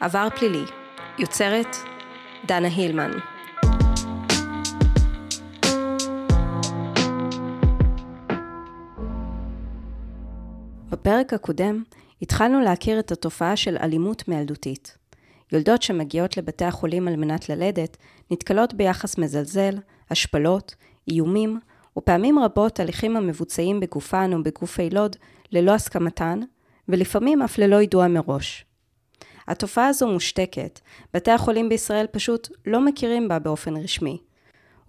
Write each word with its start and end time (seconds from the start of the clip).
עבר 0.00 0.28
פלילי, 0.36 0.64
יוצרת 1.18 1.76
דנה 2.46 2.68
הילמן. 2.68 3.10
בפרק 10.90 11.32
הקודם 11.32 11.82
התחלנו 12.22 12.60
להכיר 12.60 12.98
את 12.98 13.12
התופעה 13.12 13.56
של 13.56 13.76
אלימות 13.76 14.28
מילדותית. 14.28 14.98
יולדות 15.52 15.82
שמגיעות 15.82 16.36
לבתי 16.36 16.64
החולים 16.64 17.08
על 17.08 17.16
מנת 17.16 17.48
ללדת 17.48 17.96
נתקלות 18.30 18.74
ביחס 18.74 19.18
מזלזל, 19.18 19.74
השפלות, 20.10 20.74
איומים, 21.08 21.60
ופעמים 21.98 22.38
רבות 22.38 22.80
הליכים 22.80 23.16
המבוצעים 23.16 23.80
בגופן 23.80 24.32
או 24.32 24.42
בגוף 24.42 24.80
הילוד 24.80 25.16
ללא 25.52 25.72
הסכמתן, 25.72 26.40
ולפעמים 26.88 27.42
אף 27.42 27.58
ללא 27.58 27.82
ידוע 27.82 28.08
מראש. 28.08 28.64
התופעה 29.48 29.88
הזו 29.88 30.08
מושתקת, 30.08 30.80
בתי 31.14 31.30
החולים 31.30 31.68
בישראל 31.68 32.06
פשוט 32.06 32.48
לא 32.66 32.80
מכירים 32.80 33.28
בה 33.28 33.38
באופן 33.38 33.76
רשמי. 33.76 34.18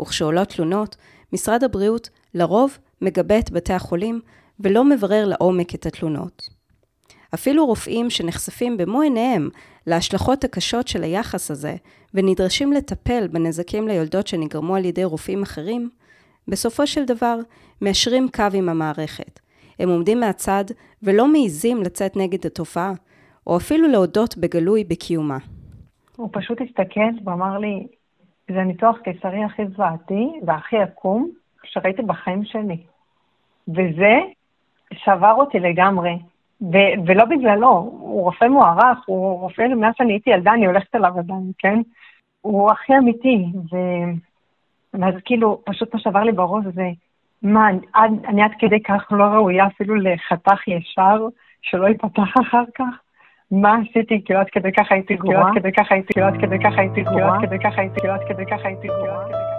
וכשעולות 0.02 0.50
תלונות, 0.50 0.96
משרד 1.34 1.64
הבריאות 1.64 2.10
לרוב 2.34 2.78
מגבה 3.02 3.40
את 3.40 3.52
בתי 3.52 3.74
החולים 3.74 4.22
ולא 4.60 4.84
מברר 4.84 5.26
לעומק 5.26 5.76
את 5.76 5.86
התלונות. 5.86 6.50
אפילו 7.34 7.66
רופאים 7.66 8.10
שנחשפים 8.10 8.78
במו 8.78 9.02
עיניהם 9.02 9.50
להשלכות 9.88 10.44
הקשות 10.44 10.88
של 10.88 11.04
היחס 11.04 11.52
הזה, 11.52 11.76
ונדרשים 12.14 12.74
לטפל 12.74 13.28
בנזקים 13.28 13.88
ליולדות 13.88 14.28
שנגרמו 14.28 14.76
על 14.76 14.86
ידי 14.86 15.04
רופאים 15.04 15.44
אחרים, 15.44 15.90
בסופו 16.48 16.88
של 16.88 17.06
דבר 17.06 17.40
מיישרים 17.82 18.28
קו 18.36 18.44
עם 18.54 18.70
המערכת. 18.70 19.40
הם 19.80 19.90
עומדים 19.90 20.20
מהצד 20.20 20.64
ולא 21.04 21.28
מעיזים 21.28 21.78
לצאת 21.78 22.18
נגד 22.18 22.46
התופעה, 22.46 22.92
או 23.48 23.58
אפילו 23.58 23.88
להודות 23.88 24.38
בגלוי 24.38 24.84
בקיומה. 24.84 25.38
הוא 26.16 26.30
פשוט 26.32 26.62
הסתכל 26.62 27.10
ואמר 27.26 27.58
לי, 27.58 27.88
זה 28.48 28.64
ניתוח 28.64 28.98
קיסרי 28.98 29.44
הכי 29.44 29.68
זוועתי 29.68 30.30
והכי 30.46 30.78
עקום 30.78 31.30
שראיתי 31.64 32.02
בחיים 32.02 32.46
שלי. 32.46 32.78
וזה 33.68 34.20
שבר 34.94 35.34
אותי 35.34 35.60
לגמרי. 35.60 36.20
ו- 36.62 37.00
ולא 37.08 37.26
בגללו, 37.26 37.70
הוא 38.00 38.24
רופא 38.24 38.46
מוערך, 38.46 38.98
הוא 39.06 39.40
רופא, 39.40 39.68
מאז 39.68 39.94
שאני 39.98 40.14
הייתי 40.14 40.30
ילדה, 40.30 40.54
אני 40.54 40.66
הולכת 40.66 40.96
אליו 40.96 41.18
עדיין, 41.18 41.52
כן? 41.58 41.82
הוא 42.42 42.72
הכי 42.72 42.94
אמיתי. 42.98 43.46
ואז 44.94 45.14
כאילו, 45.26 45.62
פשוט 45.66 45.94
מה 45.94 46.00
שעבר 46.00 46.24
לי 46.24 46.32
בראש 46.32 46.66
זה, 46.74 46.90
מה, 47.44 47.68
עד, 47.94 48.12
אני 48.28 48.44
עד 48.44 48.52
כדי 48.60 48.84
כך 48.84 49.08
לא 49.12 49.24
ראויה 49.24 49.68
אפילו 49.68 49.96
לחתך 49.96 50.68
ישר, 50.68 51.28
שלא 51.62 51.88
ייפתח 51.88 52.34
אחר 52.42 52.64
כך? 52.76 53.00
מה 53.52 53.76
עשיתי? 53.90 54.22
כאילו 54.26 54.40
עד 54.40 54.50
כדי 54.50 54.72
כך 54.72 54.92
הייתי 54.92 55.16
גרועה? 55.16 55.36
כאילו 55.36 55.48
עד 55.48 55.54
כדי 55.56 55.72
כך 55.72 55.92
הייתי, 55.92 56.14
כאילו 56.14 56.28
עד 56.28 56.38
כדי 56.42 56.60
כך 56.60 56.78
הייתי 56.78 57.02
גרועה? 57.02 57.40
כאילו 57.40 57.44
עד 57.44 57.50
כדי 57.50 57.60
כך 57.60 57.78
הייתי, 57.78 58.00
כאילו 58.00 58.14
עד 58.14 58.24
כדי 58.28 58.46
כך 58.46 58.66
הייתי 58.66 58.88
גרועה? 58.88 59.59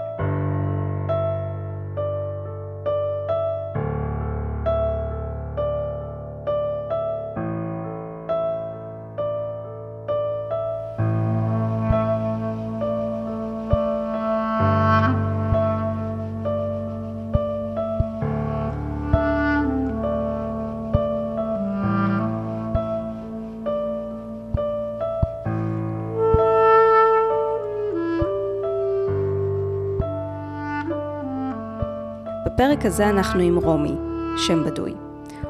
בפרק 32.81 32.93
הזה 32.93 33.11
אנחנו 33.11 33.41
עם 33.41 33.57
רומי, 33.57 33.95
שם 34.37 34.65
בדוי. 34.67 34.93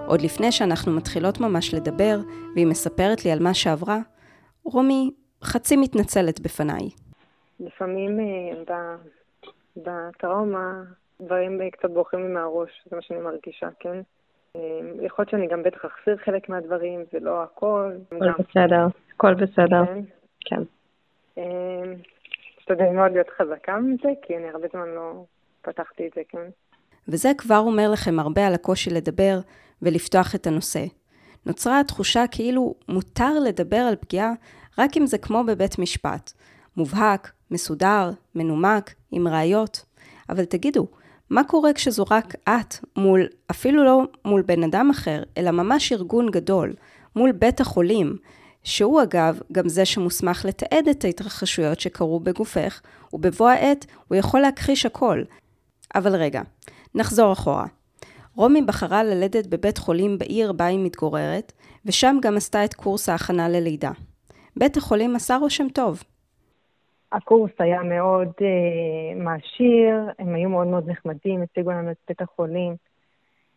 עוד 0.07 0.21
לפני 0.21 0.53
שאנחנו 0.53 0.93
מתחילות 0.93 1.41
ממש 1.41 1.75
לדבר, 1.75 2.17
והיא 2.55 2.67
מספרת 2.67 3.25
לי 3.25 3.31
על 3.31 3.39
מה 3.43 3.55
שעברה, 3.55 3.99
רומי 4.65 5.11
חצי 5.45 5.77
מתנצלת 5.77 6.41
בפניי. 6.41 6.89
לפעמים 7.61 8.21
אה, 8.21 8.83
בטראומה 9.77 10.83
דברים 11.21 11.71
קצת 11.71 11.91
בורחים 11.91 12.21
לי 12.21 12.29
מהראש, 12.29 12.71
זה 12.91 12.97
מה 12.97 13.03
שאני 13.03 13.21
מרגישה, 13.21 13.69
כן? 13.81 14.01
אה, 14.57 14.61
יכול 15.03 15.23
להיות 15.23 15.31
שאני 15.31 15.47
גם 15.47 15.63
בטח 15.63 15.85
אחסיר 15.87 16.17
חלק 16.17 16.49
מהדברים, 16.49 17.05
זה 17.13 17.21
לא 17.21 17.43
הכל. 17.43 17.93
הכל 18.07 18.27
גם... 18.27 18.33
בסדר, 18.39 18.87
הכל 19.15 19.35
בסדר. 19.35 19.85
כן. 19.87 20.03
כן. 20.41 20.63
אה, 21.39 21.93
אשתדל 22.59 22.91
מאוד 22.95 23.13
להיות 23.13 23.29
חזקה 23.39 23.79
מזה, 23.79 24.09
כי 24.23 24.37
אני 24.37 24.49
הרבה 24.49 24.67
זמן 24.73 24.89
לא 24.89 25.25
פתחתי 25.63 26.07
את 26.07 26.13
זה, 26.15 26.23
כן? 26.29 26.49
וזה 27.09 27.33
כבר 27.39 27.59
אומר 27.59 27.91
לכם 27.91 28.21
הרבה 28.21 28.47
על 28.47 28.55
הקושי 28.55 28.91
לדבר 28.91 29.41
ולפתוח 29.83 30.35
את 30.35 30.47
הנושא. 30.47 30.85
נוצרה 31.47 31.81
התחושה 31.81 32.25
כאילו 32.31 32.75
מותר 32.89 33.39
לדבר 33.39 33.77
על 33.77 33.97
פגיעה 33.97 34.33
רק 34.79 34.97
אם 34.97 35.07
זה 35.07 35.19
כמו 35.19 35.45
בבית 35.45 35.79
משפט. 35.79 36.33
מובהק, 36.77 37.33
מסודר, 37.51 38.11
מנומק, 38.35 38.95
עם 39.11 39.29
ראיות. 39.29 39.85
אבל 40.29 40.45
תגידו, 40.45 40.87
מה 41.31 41.45
קורה 41.45 41.73
כשזו 41.73 42.05
רק 42.11 42.35
את 42.49 42.75
מול, 42.97 43.27
אפילו 43.51 43.85
לא 43.85 44.03
מול 44.25 44.43
בן 44.43 44.63
אדם 44.63 44.91
אחר, 44.91 45.23
אלא 45.37 45.51
ממש 45.51 45.93
ארגון 45.93 46.31
גדול, 46.31 46.75
מול 47.17 47.33
בית 47.33 47.61
החולים, 47.61 48.17
שהוא 48.65 49.03
אגב 49.03 49.41
גם 49.53 49.69
זה 49.69 49.85
שמוסמך 49.85 50.45
לתעד 50.45 50.89
את 50.89 51.05
ההתרחשויות 51.05 51.81
שקרו 51.81 52.21
בגופך, 52.21 52.81
ובבוא 53.13 53.49
העת 53.49 53.87
הוא 54.09 54.17
יכול 54.17 54.41
להכחיש 54.41 54.87
הכל. 54.87 55.23
אבל 55.95 56.15
רגע, 56.15 56.43
נחזור 56.95 57.33
אחורה. 57.33 57.67
רומי 58.37 58.63
בחרה 58.63 59.05
ללדת 59.05 59.47
בבית 59.47 59.79
חולים 59.79 60.19
בעיר 60.19 60.53
בה 60.53 60.67
היא 60.67 60.85
מתגוררת, 60.85 61.53
ושם 61.87 62.17
גם 62.23 62.37
עשתה 62.37 62.65
את 62.65 62.75
קורס 62.75 63.09
ההכנה 63.09 63.49
ללידה. 63.49 63.91
בית 64.57 64.77
החולים 64.77 65.17
עשה 65.17 65.37
רושם 65.37 65.69
טוב. 65.69 66.03
הקורס 67.13 67.51
היה 67.59 67.83
מאוד 67.83 68.29
uh, 68.29 69.23
מעשיר, 69.23 69.95
הם 70.19 70.35
היו 70.35 70.49
מאוד 70.49 70.67
מאוד 70.67 70.91
נחמדים, 70.91 71.43
הציגו 71.43 71.71
לנו 71.71 71.91
את 71.91 71.97
בית 72.09 72.23
החולים. 72.23 72.75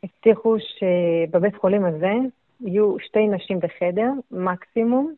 הבטיחו 0.04 0.56
שבבית 0.60 1.56
חולים 1.56 1.86
הזה 1.86 2.14
יהיו 2.62 3.00
שתי 3.00 3.28
נשים 3.28 3.60
בחדר, 3.60 4.12
מקסימום, 4.32 5.14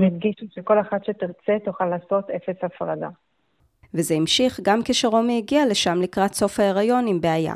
והדגישו 0.00 0.46
שכל 0.50 0.80
אחת 0.80 1.04
שתרצה 1.04 1.56
תוכל 1.64 1.84
לעשות 1.86 2.30
אפס 2.30 2.56
הפרדה. 2.62 3.08
וזה 3.94 4.14
המשיך 4.14 4.60
גם 4.62 4.80
כשרומי 4.84 5.38
הגיעה 5.38 5.66
לשם 5.66 5.98
לקראת 6.02 6.34
סוף 6.34 6.60
ההיריון 6.60 7.06
עם 7.06 7.20
בעיה. 7.20 7.54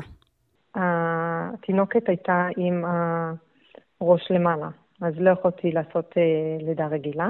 התינוקת 0.75 2.09
הייתה 2.09 2.47
עם 2.57 2.83
הראש 4.01 4.31
למעלה, 4.31 4.69
אז 5.01 5.13
לא 5.17 5.29
יכולתי 5.29 5.71
לעשות 5.71 6.11
uh, 6.11 6.63
לידה 6.63 6.87
רגילה, 6.87 7.29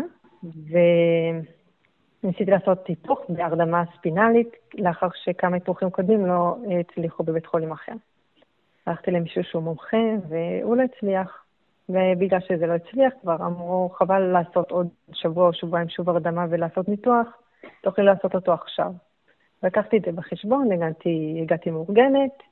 וניסיתי 2.23 2.51
לעשות 2.51 2.87
היפוך 2.87 3.19
בהרדמה 3.29 3.83
ספינלית, 3.97 4.49
לאחר 4.73 5.07
שכמה 5.23 5.55
היפוכים 5.55 5.89
קודמים 5.89 6.25
לא 6.25 6.57
הצליחו 6.79 7.23
בבית 7.23 7.45
חולים 7.45 7.71
אחר. 7.71 7.93
הלכתי 8.85 9.11
למישהו 9.11 9.43
שהוא 9.43 9.63
מומחה, 9.63 9.97
והוא 10.29 10.75
לא 10.77 10.83
הצליח. 10.83 11.43
ובגלל 11.89 12.39
שזה 12.39 12.67
לא 12.67 12.73
הצליח, 12.73 13.13
כבר 13.21 13.35
אמרו, 13.35 13.89
חבל 13.89 14.19
לעשות 14.19 14.71
עוד 14.71 14.87
שבוע 15.13 15.47
או 15.47 15.53
שבועיים 15.53 15.89
שוב 15.89 16.09
הרדמה 16.09 16.45
ולעשות 16.49 16.89
ניתוח, 16.89 17.27
תוכלי 17.81 18.05
לעשות 18.05 18.35
אותו 18.35 18.53
עכשיו. 18.53 18.91
לקחתי 19.63 19.97
את 19.97 20.01
זה 20.05 20.11
בחשבון, 20.11 20.71
הגעתי, 20.71 21.39
הגעתי 21.41 21.71
מאורגנת. 21.71 22.43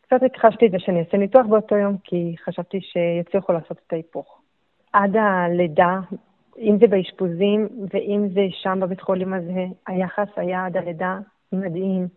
קצת 0.00 0.22
הכחשתי 0.22 0.66
את 0.66 0.70
זה 0.70 0.78
שאני 0.78 1.00
אעשה 1.00 1.16
ניתוח 1.16 1.46
באותו 1.46 1.76
יום, 1.76 1.96
כי 2.04 2.34
חשבתי 2.44 2.80
שיצליחו 2.80 3.52
לעשות 3.52 3.78
את 3.86 3.92
ההיפוך. 3.92 4.40
עד 4.92 5.16
הלידה, 5.16 6.00
אם 6.58 6.76
זה 6.80 6.86
באשפוזים 6.86 7.68
ואם 7.92 8.28
זה 8.34 8.46
שם 8.50 8.78
בבית 8.80 9.00
חולים 9.00 9.34
הזה, 9.34 9.64
היחס 9.86 10.28
היה 10.36 10.66
עד 10.66 10.76
הלידה 10.76 11.18
מדהים. 11.52 12.08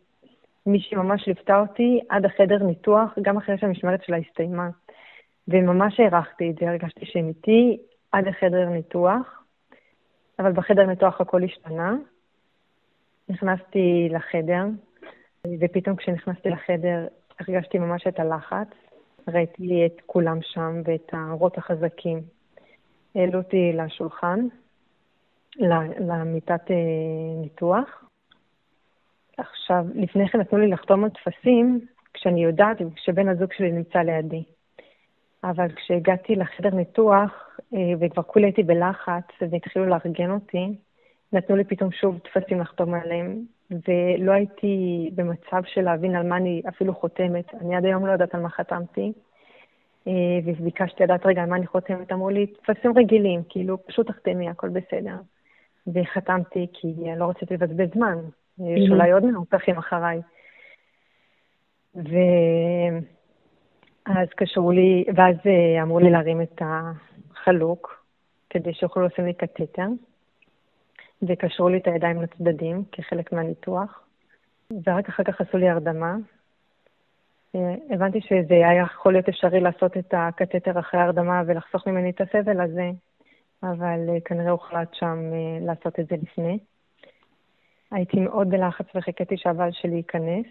מישהי 0.66 0.98
ממש 0.98 1.28
ליוותה 1.28 1.60
אותי 1.60 2.00
עד 2.10 2.25
החדר 2.25 2.64
ניתוח, 2.64 3.18
גם 3.22 3.38
אחרי 3.38 3.57
שהמשמרת 3.57 4.04
שלה 4.04 4.18
הסתיימה. 4.18 4.69
וממש 5.48 6.00
הערכתי 6.00 6.50
את 6.50 6.56
זה, 6.60 6.69
הרגשתי 6.69 7.06
שהם 7.06 7.28
איתי 7.28 7.78
עד 8.12 8.28
החדר 8.28 8.69
ניתוח, 8.69 9.41
אבל 10.42 10.52
בחדר 10.52 10.86
ניתוח 10.86 11.22
הכל 11.22 11.44
השתנה. 11.44 11.96
נכנסתי 13.30 14.08
לחדר, 14.12 14.66
ופתאום 15.60 15.96
כשנכנסתי 15.96 16.50
לחדר 16.50 17.08
הרגשתי 17.40 17.80
ממש 17.80 18.08
את 18.08 18.20
הלחץ. 18.20 18.68
ראיתי 19.28 19.86
את 19.86 20.02
כולם 20.06 20.38
שם 20.42 20.82
ואת 20.86 21.14
האורות 21.14 21.58
החזקים. 21.58 22.22
העלו 23.16 23.40
אותי 23.40 23.72
לשולחן, 23.74 24.40
למיטת 26.00 26.72
אה, 26.72 26.76
ניתוח. 27.42 28.04
עכשיו, 29.38 29.86
לפני 29.96 30.30
כן 30.30 30.40
נתנו 30.40 30.60
לי 30.60 30.68
לחתום 30.68 31.04
על 31.04 31.10
טפסים, 31.10 31.86
כשאני 32.14 32.44
יודעת 32.44 32.78
שבן 32.96 33.30
הזוג 33.30 33.54
שלי 33.54 33.72
נמצא 33.72 34.00
לידי. 34.00 34.44
אבל 35.44 35.68
כשהגעתי 35.76 36.36
לחדר 36.36 36.70
ניתוח, 36.76 37.50
וכבר 38.00 38.23
כולי 38.23 38.45
הייתי 38.45 38.63
בלחץ, 38.63 39.23
והתחילו 39.51 39.85
לארגן 39.85 40.31
אותי. 40.31 40.75
נתנו 41.33 41.56
לי 41.56 41.63
פתאום 41.63 41.91
שוב 41.91 42.19
טפסים 42.19 42.59
לחתום 42.59 42.94
עליהם, 42.94 43.45
ולא 43.71 44.31
הייתי 44.31 45.09
במצב 45.15 45.62
של 45.65 45.81
להבין 45.81 46.15
על 46.15 46.27
מה 46.27 46.38
אני 46.38 46.62
אפילו 46.69 46.94
חותמת. 46.94 47.53
אני 47.62 47.75
עד 47.75 47.85
היום 47.85 48.06
לא 48.06 48.12
יודעת 48.12 48.35
על 48.35 48.41
מה 48.41 48.50
חתמתי. 48.50 49.12
וביקשתי 50.45 51.03
לדעת 51.03 51.25
רגע 51.25 51.44
על 51.44 51.50
מה 51.50 51.56
אני 51.56 51.68
חותמת, 51.68 52.12
אמרו 52.12 52.29
לי, 52.29 52.47
טפסים 52.47 52.97
רגילים, 52.97 53.41
כאילו, 53.50 53.85
פשוט 53.85 54.07
תחתמי, 54.07 54.50
הכל 54.50 54.69
בסדר. 54.69 55.15
וחתמתי 55.88 56.68
כי 56.73 56.94
לא 57.18 57.29
רציתי 57.29 57.53
לבזבז 57.53 57.94
זמן, 57.94 58.18
יש 58.59 58.89
אולי 58.89 59.12
עוד 59.12 59.25
מנופחים 59.25 59.77
אחריי. 59.77 60.21
ואז 61.95 62.07
קשרו 64.35 64.71
לי, 64.71 65.06
ואז 65.15 65.35
אה, 65.45 65.83
אמרו 65.83 66.00
לי 66.00 66.09
להרים 66.09 66.41
את 66.41 66.62
החלוק, 67.42 68.06
כדי 68.50 68.74
שיוכלו 68.74 69.06
לשים 69.06 69.26
לי 69.26 69.34
קטטר, 69.34 69.88
וקשרו 71.22 71.70
לי 71.70 71.78
את 71.78 71.88
הידיים 71.88 72.22
לצדדים 72.22 72.84
כחלק 72.92 73.32
מהניתוח, 73.32 74.04
ורק 74.86 75.10
אחר 75.10 75.24
כך 75.24 75.42
עשו 75.42 75.58
לי 75.58 75.70
הרדמה. 75.70 76.16
אה, 77.56 77.76
הבנתי 77.90 78.22
שזה 78.22 78.54
היה 78.54 78.82
יכול 78.84 79.14
להיות 79.14 79.30
אפשרי 79.30 79.60
לעשות 79.60 79.98
את 79.98 80.14
הקטטר 80.18 80.80
אחרי 80.80 81.00
ההרדמה 81.00 81.42
ולחסוך 81.48 81.88
ממני 81.88 82.10
את 82.10 82.22
הסבל 82.22 82.62
הזה, 82.62 82.90
אבל 83.64 84.10
אה, 84.10 84.22
כנראה 84.26 84.52
הוחלט 84.52 84.94
שם 84.94 85.20
לעשות 85.62 86.00
את 86.00 86.08
זה 86.08 86.16
לפני. 86.22 86.60
הייתי 87.92 88.20
מאוד 88.20 88.50
בלחץ 88.50 88.86
וחיכיתי 88.96 89.38
שהבעל 89.38 89.72
שלי 89.72 89.96
ייכנס. 89.96 90.46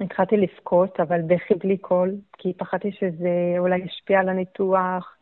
התחלתי 0.00 0.36
לבכות, 0.36 1.00
אבל 1.00 1.20
בכי 1.26 1.54
בלי 1.54 1.78
קול, 1.78 2.14
כי 2.38 2.52
פחדתי 2.52 2.92
שזה 2.92 3.54
אולי 3.58 3.78
ישפיע 3.78 4.20
על 4.20 4.28
הניתוח, 4.28 5.16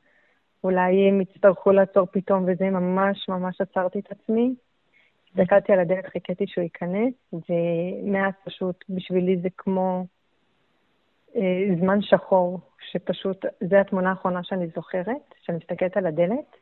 אולי 0.64 1.08
הם 1.08 1.20
יצטרכו 1.20 1.72
לעצור 1.72 2.06
פתאום, 2.06 2.44
וזה 2.46 2.70
ממש 2.70 3.28
ממש 3.28 3.60
עצרתי 3.60 3.98
את 3.98 4.12
עצמי. 4.12 4.54
הסתכלתי 5.28 5.72
על 5.72 5.80
הדלת, 5.80 6.06
חיכיתי 6.06 6.46
שהוא 6.46 6.62
ייכנס, 6.62 7.14
ומאז 7.32 8.32
פשוט 8.44 8.84
בשבילי 8.88 9.36
זה 9.42 9.48
כמו 9.56 10.06
אה, 11.36 11.66
זמן 11.80 12.02
שחור, 12.02 12.60
שפשוט, 12.90 13.44
זו 13.70 13.76
התמונה 13.76 14.10
האחרונה 14.10 14.42
שאני 14.42 14.66
זוכרת, 14.74 15.34
שאני 15.42 15.58
מסתכלת 15.58 15.96
על 15.96 16.06
הדלת, 16.06 16.56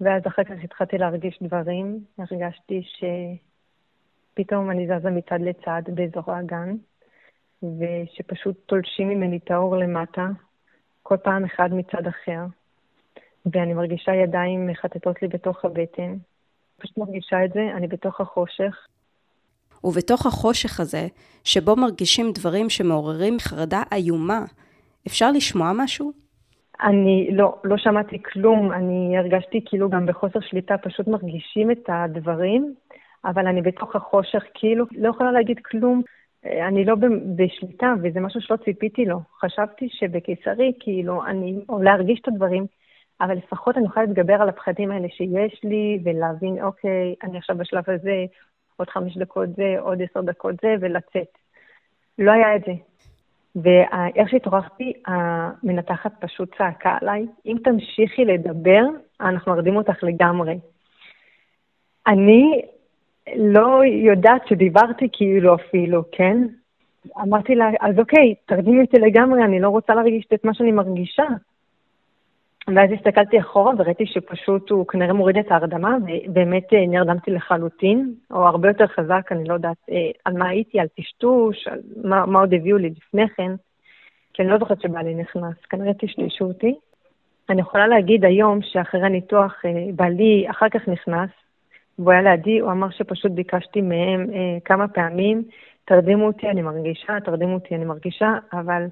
ואז 0.00 0.22
אחר 0.26 0.44
כך 0.44 0.64
התחלתי 0.64 0.98
להרגיש 0.98 1.38
דברים, 1.42 2.04
הרגשתי 2.18 2.82
שפתאום 4.32 4.70
אני 4.70 4.86
זזה 4.86 5.10
מצד 5.10 5.40
לצד 5.40 5.82
באזור 5.86 6.32
האגן, 6.32 6.76
ושפשוט 7.62 8.56
תולשים 8.66 9.08
ממני 9.08 9.38
את 9.44 9.50
האור 9.50 9.76
למטה, 9.76 10.26
כל 11.02 11.16
פעם 11.16 11.44
אחד 11.44 11.68
מצד 11.72 12.06
אחר, 12.06 12.44
ואני 13.52 13.74
מרגישה 13.74 14.14
ידיים 14.14 14.66
מחטטות 14.66 15.22
לי 15.22 15.28
בתוך 15.28 15.64
הבטן. 15.64 16.14
פשוט 16.80 16.98
מרגישה 16.98 17.44
את 17.44 17.52
זה, 17.52 17.70
אני 17.76 17.86
בתוך 17.86 18.20
החושך. 18.20 18.86
ובתוך 19.84 20.26
החושך 20.26 20.80
הזה, 20.80 21.06
שבו 21.44 21.76
מרגישים 21.76 22.26
דברים 22.34 22.70
שמעוררים 22.70 23.36
חרדה 23.40 23.82
איומה, 23.92 24.44
אפשר 25.06 25.30
לשמוע 25.30 25.72
משהו? 25.74 26.12
אני 26.82 27.28
לא, 27.32 27.54
לא 27.64 27.76
שמעתי 27.78 28.22
כלום, 28.22 28.72
אני 28.72 29.18
הרגשתי 29.18 29.60
כאילו 29.64 29.90
גם 29.90 30.06
בחוסר 30.06 30.40
שליטה, 30.40 30.78
פשוט 30.78 31.08
מרגישים 31.08 31.70
את 31.70 31.84
הדברים, 31.88 32.74
אבל 33.24 33.46
אני 33.46 33.62
בתוך 33.62 33.96
החושך, 33.96 34.42
כאילו, 34.54 34.84
לא 34.96 35.08
יכולה 35.08 35.32
להגיד 35.32 35.58
כלום. 35.58 36.02
אני 36.44 36.84
לא 36.84 36.94
בשליטה, 37.36 37.94
וזה 38.02 38.20
משהו 38.20 38.40
שלא 38.40 38.56
ציפיתי 38.56 39.04
לו. 39.04 39.20
חשבתי 39.40 39.88
שבקיסרי, 39.90 40.72
כאילו, 40.80 41.26
אני, 41.26 41.54
או 41.68 41.82
להרגיש 41.82 42.20
את 42.20 42.28
הדברים, 42.28 42.66
אבל 43.20 43.36
לפחות 43.36 43.76
אני 43.76 43.86
אוכל 43.86 44.00
להתגבר 44.00 44.34
על 44.34 44.48
הפחדים 44.48 44.90
האלה 44.90 45.08
שיש 45.08 45.60
לי, 45.64 45.98
ולהבין, 46.04 46.62
אוקיי, 46.62 47.14
אני 47.22 47.38
עכשיו 47.38 47.56
בשלב 47.56 47.84
הזה, 47.86 48.24
עוד 48.76 48.88
חמש 48.90 49.16
דקות 49.16 49.48
זה, 49.56 49.76
עוד 49.80 50.02
עשר 50.02 50.20
דקות 50.20 50.54
זה, 50.62 50.74
ולצאת. 50.80 51.38
לא 52.18 52.32
היה 52.32 52.56
את 52.56 52.60
זה. 52.66 52.72
ואיך 53.56 54.28
שהתעוררתי, 54.28 54.92
המנתחת 55.06 56.12
פשוט 56.20 56.54
צעקה 56.58 56.96
עליי, 57.00 57.26
אם 57.46 57.56
תמשיכי 57.64 58.24
לדבר, 58.24 58.82
אנחנו 59.20 59.52
מרדים 59.52 59.76
אותך 59.76 60.02
לגמרי. 60.02 60.58
אני 62.06 62.62
לא 63.36 63.80
יודעת 63.84 64.48
שדיברתי 64.48 65.08
כאילו 65.12 65.54
אפילו, 65.54 66.02
כן? 66.12 66.36
אמרתי 67.22 67.54
לה, 67.54 67.70
אז 67.80 67.98
אוקיי, 67.98 68.34
תרדימי 68.46 68.80
אותי 68.80 68.98
לגמרי, 68.98 69.44
אני 69.44 69.60
לא 69.60 69.68
רוצה 69.68 69.94
להרגיש 69.94 70.26
את 70.34 70.44
מה 70.44 70.54
שאני 70.54 70.72
מרגישה. 70.72 71.24
ואז 72.74 72.90
הסתכלתי 72.92 73.40
אחורה 73.40 73.72
וראיתי 73.78 74.06
שפשוט 74.06 74.70
הוא 74.70 74.86
כנראה 74.86 75.12
מוריד 75.12 75.38
את 75.38 75.50
ההרדמה, 75.50 75.96
ובאמת 76.02 76.72
אה, 76.72 76.86
נרדמתי 76.86 77.30
לחלוטין, 77.30 78.14
או 78.30 78.46
הרבה 78.46 78.68
יותר 78.68 78.86
חזק, 78.86 79.28
אני 79.30 79.44
לא 79.48 79.54
יודעת 79.54 79.76
אה, 79.90 80.10
על 80.24 80.32
מה 80.32 80.48
הייתי, 80.48 80.80
על 80.80 80.86
טשטוש, 80.96 81.66
על 81.66 81.80
מה, 82.04 82.26
מה 82.26 82.40
עוד 82.40 82.54
הביאו 82.54 82.78
לי 82.78 82.90
לפני 82.90 83.28
כן, 83.28 83.52
כי 84.34 84.42
אני 84.42 84.50
לא 84.50 84.58
זוכרת 84.58 84.80
שבעלי 84.80 85.14
נכנס, 85.14 85.54
כנראה 85.70 85.94
טשטשו 85.94 86.44
אותי. 86.44 86.74
אני 87.50 87.60
יכולה 87.60 87.86
להגיד 87.86 88.24
היום 88.24 88.58
שאחרי 88.62 89.06
הניתוח 89.06 89.62
אה, 89.64 89.70
בעלי 89.96 90.46
אחר 90.50 90.68
כך 90.68 90.88
נכנס, 90.88 91.30
והוא 91.98 92.12
היה 92.12 92.22
לידי, 92.22 92.58
הוא 92.58 92.70
אמר 92.70 92.90
שפשוט 92.90 93.32
ביקשתי 93.32 93.80
מהם 93.80 94.26
כמה 94.64 94.88
פעמים, 94.88 95.42
תרדימו 95.84 96.26
אותי, 96.26 96.48
אני 96.48 96.62
מרגישה, 96.62 97.20
תרדימו 97.24 97.54
אותי, 97.54 97.74
אני 97.74 97.84
מרגישה, 97.84 98.34
אבל 98.52 98.86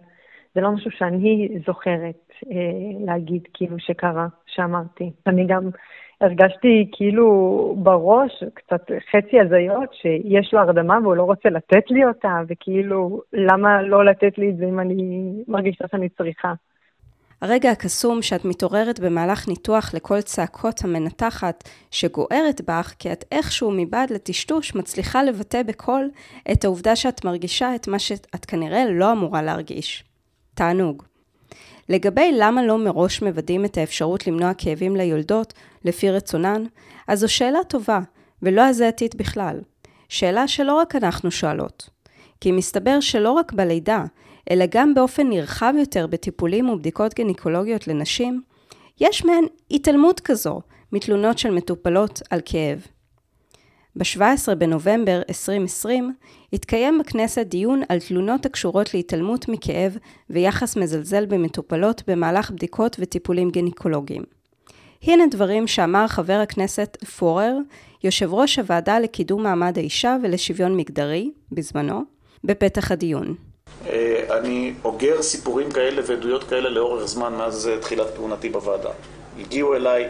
זה 0.56 0.62
לא 0.62 0.70
משהו 0.70 0.90
שאני 0.90 1.48
זוכרת 1.66 2.30
אה, 2.50 3.06
להגיד 3.06 3.42
כאילו 3.54 3.78
שקרה, 3.78 4.26
שאמרתי. 4.46 5.10
אני 5.26 5.46
גם 5.46 5.62
הרגשתי 6.20 6.88
כאילו 6.92 7.26
בראש 7.78 8.44
קצת 8.54 8.90
חצי 9.10 9.40
הזיות 9.40 9.94
שיש 9.94 10.54
לו 10.54 10.60
הרדמה 10.60 10.98
והוא 11.02 11.16
לא 11.16 11.22
רוצה 11.22 11.48
לתת 11.48 11.90
לי 11.90 12.04
אותה, 12.04 12.40
וכאילו 12.48 13.20
למה 13.32 13.82
לא 13.82 14.04
לתת 14.04 14.38
לי 14.38 14.50
את 14.50 14.56
זה 14.56 14.64
אם 14.64 14.80
אני 14.80 15.32
מרגישה 15.48 15.84
שאני 15.90 16.08
צריכה. 16.08 16.52
הרגע 17.42 17.70
הקסום 17.70 18.22
שאת 18.22 18.44
מתעוררת 18.44 19.00
במהלך 19.00 19.48
ניתוח 19.48 19.94
לקול 19.94 20.20
צעקות 20.20 20.84
המנתחת 20.84 21.68
שגוערת 21.90 22.60
בך, 22.68 22.94
כי 22.98 23.12
את 23.12 23.24
איכשהו 23.32 23.70
מבעד 23.76 24.10
לטשטוש 24.10 24.74
מצליחה 24.74 25.22
לבטא 25.22 25.62
בקול 25.62 26.10
את 26.52 26.64
העובדה 26.64 26.96
שאת 26.96 27.24
מרגישה 27.24 27.74
את 27.74 27.88
מה 27.88 27.98
שאת 27.98 28.44
כנראה 28.44 28.84
לא 28.90 29.12
אמורה 29.12 29.42
להרגיש. 29.42 30.05
תענוג. 30.56 31.02
לגבי 31.88 32.30
למה 32.32 32.62
לא 32.62 32.78
מראש 32.78 33.22
מוודאים 33.22 33.64
את 33.64 33.78
האפשרות 33.78 34.26
למנוע 34.26 34.54
כאבים 34.58 34.96
ליולדות 34.96 35.54
לפי 35.84 36.10
רצונן, 36.10 36.64
אז 37.08 37.20
זו 37.20 37.32
שאלה 37.32 37.58
טובה, 37.68 38.00
ולא 38.42 38.62
הזעתית 38.62 39.14
בכלל. 39.14 39.60
שאלה 40.08 40.48
שלא 40.48 40.74
רק 40.74 40.96
אנחנו 40.96 41.30
שואלות. 41.30 41.90
כי 42.40 42.52
מסתבר 42.52 43.00
שלא 43.00 43.30
רק 43.30 43.52
בלידה, 43.52 44.04
אלא 44.50 44.64
גם 44.70 44.94
באופן 44.94 45.28
נרחב 45.28 45.74
יותר 45.78 46.06
בטיפולים 46.06 46.68
ובדיקות 46.68 47.14
גינקולוגיות 47.14 47.88
לנשים, 47.88 48.42
יש 49.00 49.24
מהן 49.24 49.44
התעלמות 49.70 50.20
כזו 50.20 50.60
מתלונות 50.92 51.38
של 51.38 51.50
מטופלות 51.50 52.22
על 52.30 52.40
כאב. 52.44 52.86
ב-17 53.96 54.54
בנובמבר 54.54 55.20
2020 55.28 56.14
התקיים 56.52 56.98
בכנסת 56.98 57.46
דיון 57.46 57.82
על 57.88 58.00
תלונות 58.00 58.46
הקשורות 58.46 58.94
להתעלמות 58.94 59.48
מכאב 59.48 59.96
ויחס 60.30 60.76
מזלזל 60.76 61.26
במטופלות 61.26 62.02
במהלך 62.06 62.50
בדיקות 62.50 62.96
וטיפולים 63.00 63.50
גינקולוגיים. 63.50 64.22
הנה 65.02 65.24
דברים 65.30 65.66
שאמר 65.66 66.06
חבר 66.06 66.40
הכנסת 66.42 66.96
פורר, 67.16 67.56
יושב 68.04 68.34
ראש 68.34 68.58
הוועדה 68.58 68.98
לקידום 68.98 69.42
מעמד 69.42 69.78
האישה 69.78 70.16
ולשוויון 70.22 70.76
מגדרי, 70.76 71.30
בזמנו, 71.52 72.02
בפתח 72.44 72.92
הדיון. 72.92 73.34
אה, 73.86 74.38
אני 74.38 74.74
אוגר 74.84 75.22
סיפורים 75.22 75.70
כאלה 75.70 76.02
ועדויות 76.06 76.44
כאלה 76.44 76.70
לאורך 76.70 77.06
זמן 77.06 77.34
מאז 77.34 77.70
תחילת 77.80 78.06
כהונתי 78.16 78.48
בוועדה. 78.48 78.90
הגיעו 79.38 79.74
אליי 79.74 80.08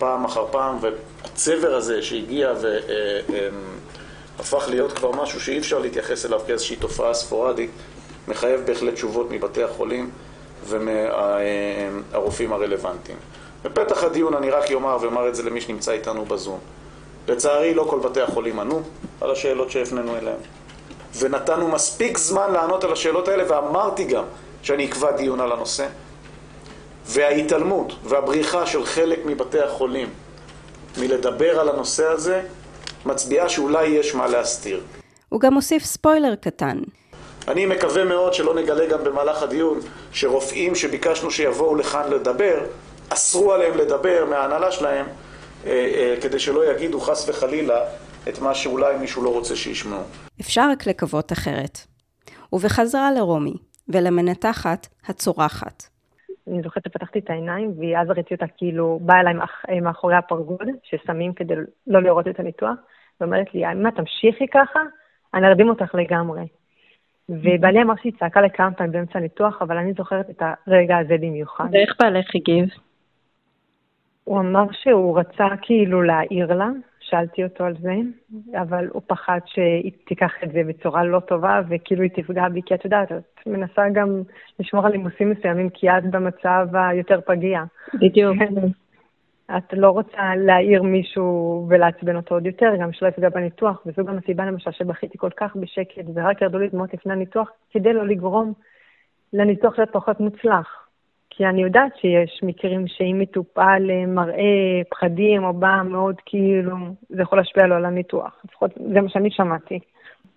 פעם 0.00 0.24
אחר 0.24 0.46
פעם, 0.50 0.78
והצבר 0.80 1.74
הזה 1.74 2.02
שהגיע 2.02 2.52
והפך 4.38 4.68
להיות 4.68 4.92
כבר 4.92 5.10
משהו 5.10 5.40
שאי 5.40 5.58
אפשר 5.58 5.78
להתייחס 5.78 6.26
אליו 6.26 6.40
כאיזושהי 6.46 6.76
תופעה 6.76 7.14
ספורדית, 7.14 7.70
מחייב 8.28 8.60
בהחלט 8.66 8.94
תשובות 8.94 9.30
מבתי 9.30 9.62
החולים 9.62 10.10
ומהרופאים 10.66 12.52
הרלוונטיים. 12.52 13.18
בפתח 13.64 14.04
הדיון 14.04 14.34
אני 14.34 14.50
רק 14.50 14.72
אומר 14.72 14.98
ואומר 15.00 15.28
את 15.28 15.34
זה 15.34 15.42
למי 15.42 15.60
שנמצא 15.60 15.92
איתנו 15.92 16.24
בזום. 16.24 16.58
לצערי 17.28 17.74
לא 17.74 17.86
כל 17.90 17.98
בתי 17.98 18.20
החולים 18.20 18.60
ענו 18.60 18.82
על 19.20 19.30
השאלות 19.30 19.70
שהפנינו 19.70 20.16
אליהם. 20.16 20.38
ונתנו 21.18 21.68
מספיק 21.68 22.18
זמן 22.18 22.52
לענות 22.52 22.84
על 22.84 22.92
השאלות 22.92 23.28
האלה 23.28 23.44
ואמרתי 23.48 24.04
גם 24.04 24.24
שאני 24.62 24.86
אקבע 24.86 25.10
דיון 25.10 25.40
על 25.40 25.52
הנושא. 25.52 25.86
וההתעלמות 27.12 27.92
והבריחה 28.04 28.66
של 28.66 28.84
חלק 28.84 29.18
מבתי 29.26 29.60
החולים 29.60 30.08
מלדבר 30.98 31.60
על 31.60 31.68
הנושא 31.68 32.06
הזה, 32.06 32.42
מצביעה 33.06 33.48
שאולי 33.48 33.86
יש 33.86 34.14
מה 34.14 34.26
להסתיר. 34.26 34.80
הוא 35.28 35.40
גם 35.40 35.54
מוסיף 35.54 35.84
ספוילר 35.84 36.34
קטן. 36.34 36.78
אני 37.48 37.66
מקווה 37.66 38.04
מאוד 38.04 38.34
שלא 38.34 38.54
נגלה 38.54 38.86
גם 38.86 39.04
במהלך 39.04 39.42
הדיון 39.42 39.80
שרופאים 40.12 40.74
שביקשנו 40.74 41.30
שיבואו 41.30 41.74
לכאן 41.74 42.10
לדבר, 42.10 42.58
אסרו 43.08 43.52
עליהם 43.52 43.78
לדבר 43.78 44.24
מההנהלה 44.30 44.72
שלהם, 44.72 45.06
אה, 45.66 45.70
אה, 45.70 46.14
כדי 46.20 46.38
שלא 46.38 46.70
יגידו 46.72 47.00
חס 47.00 47.28
וחלילה 47.28 47.84
את 48.28 48.38
מה 48.38 48.54
שאולי 48.54 48.96
מישהו 48.96 49.22
לא 49.22 49.32
רוצה 49.32 49.56
שישמעו. 49.56 50.02
אפשר 50.40 50.70
רק 50.70 50.86
לקוות 50.86 51.32
אחרת. 51.32 51.78
ובחזרה 52.52 53.12
לרומי, 53.12 53.54
ולמנתחת 53.88 54.86
הצורחת. 55.06 55.89
אני 56.50 56.62
זוכרת 56.62 56.84
שפתחתי 56.84 57.18
את 57.18 57.30
העיניים, 57.30 57.72
ואז 57.78 58.10
ראיתי 58.10 58.34
אותה 58.34 58.46
כאילו 58.56 58.98
באה 59.02 59.20
אליי 59.20 59.34
אה, 59.70 59.80
מאחורי 59.80 60.14
הפרגוד, 60.14 60.68
ששמים 60.82 61.32
כדי 61.32 61.54
לא 61.86 62.02
לראות 62.02 62.28
את 62.28 62.40
הניתוח, 62.40 62.76
ואומרת 63.20 63.54
לי, 63.54 63.72
אם 63.72 63.86
את 63.86 63.94
תמשיכי 63.94 64.46
ככה, 64.48 64.80
אני 65.34 65.46
ארדים 65.46 65.68
אותך 65.68 65.94
לגמרי. 65.94 66.46
ובעלי 67.28 67.82
אמר 67.82 67.94
שהיא 68.02 68.12
צעקה 68.18 68.40
לכמה 68.40 68.72
פעמים 68.72 68.92
באמצע 68.92 69.18
הניתוח, 69.18 69.62
אבל 69.62 69.76
אני 69.76 69.92
זוכרת 69.92 70.30
את 70.30 70.42
הרגע 70.42 70.98
הזה 70.98 71.16
במיוחד. 71.20 71.68
ואיך 71.72 71.94
בעלך 72.00 72.34
הגיב? 72.34 72.68
הוא 74.24 74.40
אמר 74.40 74.64
שהוא 74.72 75.18
רצה 75.18 75.46
כאילו 75.62 76.02
להעיר 76.02 76.54
לה, 76.54 76.68
שאלתי 77.10 77.44
אותו 77.44 77.64
על 77.64 77.74
זה, 77.80 77.94
אבל 78.60 78.88
הוא 78.92 79.02
פחד 79.06 79.38
שהיא 79.46 79.92
תיקח 80.06 80.32
את 80.44 80.52
זה 80.52 80.62
בצורה 80.68 81.04
לא 81.04 81.20
טובה, 81.20 81.60
וכאילו 81.68 82.02
היא 82.02 82.10
תפגע 82.14 82.48
בי, 82.48 82.62
כי 82.66 82.74
את 82.74 82.84
יודעת, 82.84 83.12
את 83.12 83.46
מנסה 83.46 83.82
גם 83.92 84.22
לשמור 84.60 84.86
על 84.86 84.92
לימוסים 84.92 85.30
מסוימים, 85.30 85.70
כי 85.70 85.90
את 85.90 86.10
במצב 86.10 86.68
היותר 86.72 87.20
פגיע. 87.20 87.62
בדיוק. 87.94 88.36
את 89.56 89.72
לא 89.72 89.90
רוצה 89.90 90.36
להעיר 90.36 90.82
מישהו 90.82 91.66
ולעצבן 91.68 92.16
אותו 92.16 92.34
עוד 92.34 92.46
יותר, 92.46 92.72
גם 92.80 92.92
שלא 92.92 93.08
יפגע 93.08 93.28
בניתוח, 93.28 93.82
וזו 93.86 94.04
גם 94.04 94.18
הסיבה 94.18 94.46
למשל 94.46 94.70
שבכיתי 94.70 95.18
כל 95.18 95.30
כך 95.36 95.56
בשקט, 95.56 96.04
ורק 96.14 96.42
ירדו 96.42 96.58
לי 96.58 96.68
דמעות 96.68 96.94
לפני 96.94 97.12
הניתוח, 97.12 97.50
כדי 97.70 97.92
לא 97.92 98.06
לגרום 98.06 98.52
לניתוח 99.32 99.78
להיות 99.78 99.92
פחות 99.92 100.20
מוצלח. 100.20 100.89
כי 101.40 101.46
אני 101.46 101.62
יודעת 101.62 101.92
שיש 101.96 102.40
מקרים 102.42 102.86
שאם 102.86 103.16
מטופל 103.18 103.90
אה, 103.90 104.06
מראה 104.06 104.82
פחדים 104.90 105.44
או 105.44 105.52
בא 105.52 105.82
מאוד 105.84 106.14
כאילו, 106.26 106.76
זה 107.08 107.22
יכול 107.22 107.38
להשפיע 107.38 107.66
לו 107.66 107.74
על 107.74 107.84
הניתוח. 107.84 108.40
לפחות 108.44 108.70
זה 108.94 109.00
מה 109.00 109.08
שאני 109.08 109.30
שמעתי. 109.30 109.78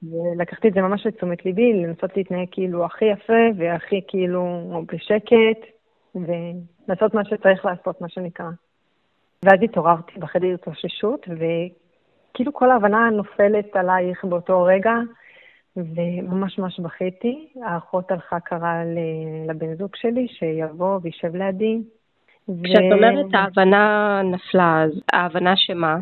ולקחתי 0.04 0.68
את 0.68 0.74
זה 0.74 0.82
ממש 0.82 1.06
לתשומת 1.06 1.46
ליבי, 1.46 1.74
לנסות 1.74 2.18
להתנהג 2.18 2.48
כאילו 2.52 2.86
הכי 2.86 3.06
יפה 3.06 3.44
והכי 3.58 4.02
כאילו 4.08 4.44
בשקט, 4.94 5.60
ולעשות 6.16 7.14
מה 7.14 7.26
שצריך 7.26 7.66
לעשות, 7.66 8.02
מה 8.02 8.10
שנקרא. 8.10 8.50
ואז 9.44 9.60
התעוררתי 9.64 10.20
בחדר 10.20 10.54
התאוששות, 10.54 11.28
וכאילו 11.30 12.54
כל 12.54 12.72
ההבנה 12.72 13.10
נופלת 13.10 13.76
עלייך 13.76 14.26
באותו 14.26 14.64
רגע, 14.64 14.94
וממש 15.78 16.60
ממש 16.60 16.80
בכיתי. 16.80 17.48
האחות 17.66 18.12
הלכה 18.12 18.40
קראה 18.40 18.84
לבן 19.48 19.76
זוג 19.76 19.96
שלי 19.96 20.28
שיבוא 20.28 21.00
וישב 21.02 21.36
לידי. 21.36 21.82
כשאת 22.64 22.82
ו... 22.92 22.94
אומרת 22.94 23.26
ההבנה 23.34 24.22
נפלה, 24.24 24.84
אז 24.84 24.92
ההבנה 25.14 25.54
שמה? 25.56 25.98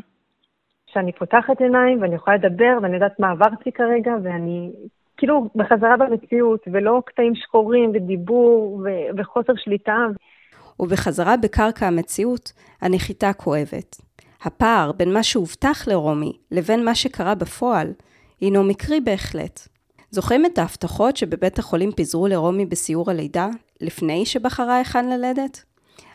שאני 0.93 1.11
פותחת 1.11 1.61
עיניים 1.61 2.01
ואני 2.01 2.15
יכולה 2.15 2.37
לדבר 2.37 2.77
ואני 2.81 2.93
יודעת 2.93 3.19
מה 3.19 3.31
עברתי 3.31 3.71
כרגע 3.71 4.11
ואני 4.23 4.71
כאילו 5.17 5.49
בחזרה 5.55 5.97
במציאות 5.97 6.59
ולא 6.71 7.01
קטעים 7.05 7.35
שחורים 7.35 7.91
ודיבור 7.93 8.81
ו- 8.83 9.17
וחוסר 9.17 9.53
שליטה. 9.55 9.97
ובחזרה 10.79 11.37
בקרקע 11.37 11.87
המציאות, 11.87 12.53
הנחיתה 12.81 13.33
כואבת. 13.33 13.95
הפער 14.45 14.91
בין 14.91 15.13
מה 15.13 15.23
שהובטח 15.23 15.87
לרומי 15.87 16.37
לבין 16.51 16.85
מה 16.85 16.95
שקרה 16.95 17.35
בפועל, 17.35 17.87
הינו 18.41 18.63
מקרי 18.63 19.01
בהחלט. 19.01 19.59
זוכרים 20.09 20.45
את 20.45 20.57
ההבטחות 20.57 21.17
שבבית 21.17 21.59
החולים 21.59 21.91
פיזרו 21.91 22.27
לרומי 22.27 22.65
בסיור 22.65 23.11
הלידה, 23.11 23.47
לפני 23.81 24.25
שבחרה 24.25 24.77
היכן 24.77 25.09
ללדת? 25.09 25.63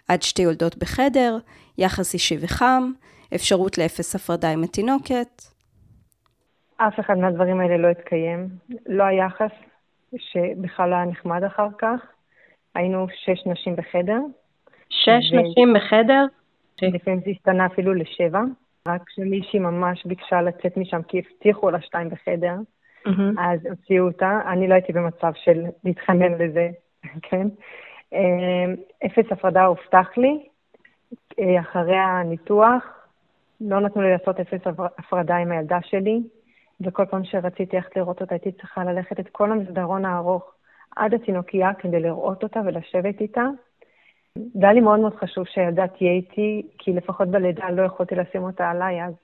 עד 0.09 0.23
שתי 0.23 0.43
יולדות 0.43 0.77
בחדר, 0.77 1.39
יחס 1.79 2.15
אישי 2.15 2.37
וחם, 2.41 2.93
אפשרות 3.35 3.79
לאפס 3.79 4.15
הפרדה 4.15 4.53
עם 4.53 4.63
התינוקת. 4.65 5.43
אף 6.77 7.01
אחד 7.01 7.15
מהדברים 7.19 7.61
האלה 7.61 7.77
לא 7.77 7.89
התקיים. 7.89 8.49
לא 8.87 9.05
היחס 9.05 9.53
שבכלל 10.17 10.93
היה 10.93 11.05
נחמד 11.05 11.45
אחר 11.45 11.69
כך. 11.79 12.01
היינו 12.75 13.07
שש 13.09 13.47
נשים 13.47 13.77
בחדר. 13.77 14.21
שש 14.91 15.33
ו... 15.33 15.37
נשים 15.37 15.75
בחדר? 15.77 16.25
לפעמים 16.83 17.21
זה 17.25 17.31
השתנה 17.31 17.67
אפילו 17.67 17.95
לשבע. 17.95 18.41
רק 18.87 19.03
כשמישהי 19.07 19.59
ממש 19.59 20.07
ביקשה 20.07 20.43
לצאת 20.43 20.77
משם 20.77 21.03
כי 21.03 21.19
הבטיחו 21.19 21.71
לה 21.71 21.81
שתיים 21.81 22.11
בחדר, 22.11 22.55
mm-hmm. 23.07 23.41
אז 23.41 23.67
הוציאו 23.67 24.07
אותה. 24.07 24.41
אני 24.53 24.69
לא 24.69 24.75
הייתי 24.75 24.93
במצב 24.93 25.33
של 25.35 25.65
להתחנן 25.85 26.33
לזה, 26.33 26.69
כן? 27.31 27.47
אמ, 28.13 28.75
אפס 29.07 29.33
הפרדה 29.33 29.65
הובטח 29.65 30.17
לי. 30.17 30.49
אה, 31.41 31.61
אחרי 31.61 31.97
הניתוח, 31.97 32.85
לא 33.61 33.81
נתנו 33.81 34.03
לי 34.03 34.13
לעשות 34.13 34.41
אפס 34.41 34.61
הפרדה 34.99 35.37
עם 35.37 35.53
הילדה 35.53 35.79
שלי, 35.83 36.21
וכל 36.81 37.05
פעם 37.05 37.25
שרציתי 37.25 37.77
איך 37.77 37.89
לראות 37.97 38.21
אותה, 38.21 38.35
הייתי 38.35 38.53
צריכה 38.53 38.85
ללכת 38.85 39.21
את 39.21 39.29
כל 39.33 39.53
המסדרון 39.53 40.05
הארוך 40.05 40.55
עד 40.97 41.15
התינוקייה 41.15 41.75
כדי 41.75 42.01
לראות 42.01 42.43
אותה 42.43 42.61
ולשבת 42.67 43.21
איתה. 43.21 43.45
והיה 44.61 44.73
לי 44.73 44.81
מאוד 44.81 45.01
מאוד 45.01 45.15
חשוב 45.15 45.45
שהילדה 45.47 45.87
תהיה 45.87 46.13
איתי, 46.13 46.67
כי 46.79 46.93
לפחות 46.93 47.29
בלידה 47.29 47.71
לא 47.71 47.83
יכולתי 47.83 48.15
לשים 48.15 48.43
אותה 48.43 48.71
עליי 48.71 49.05
אז, 49.05 49.15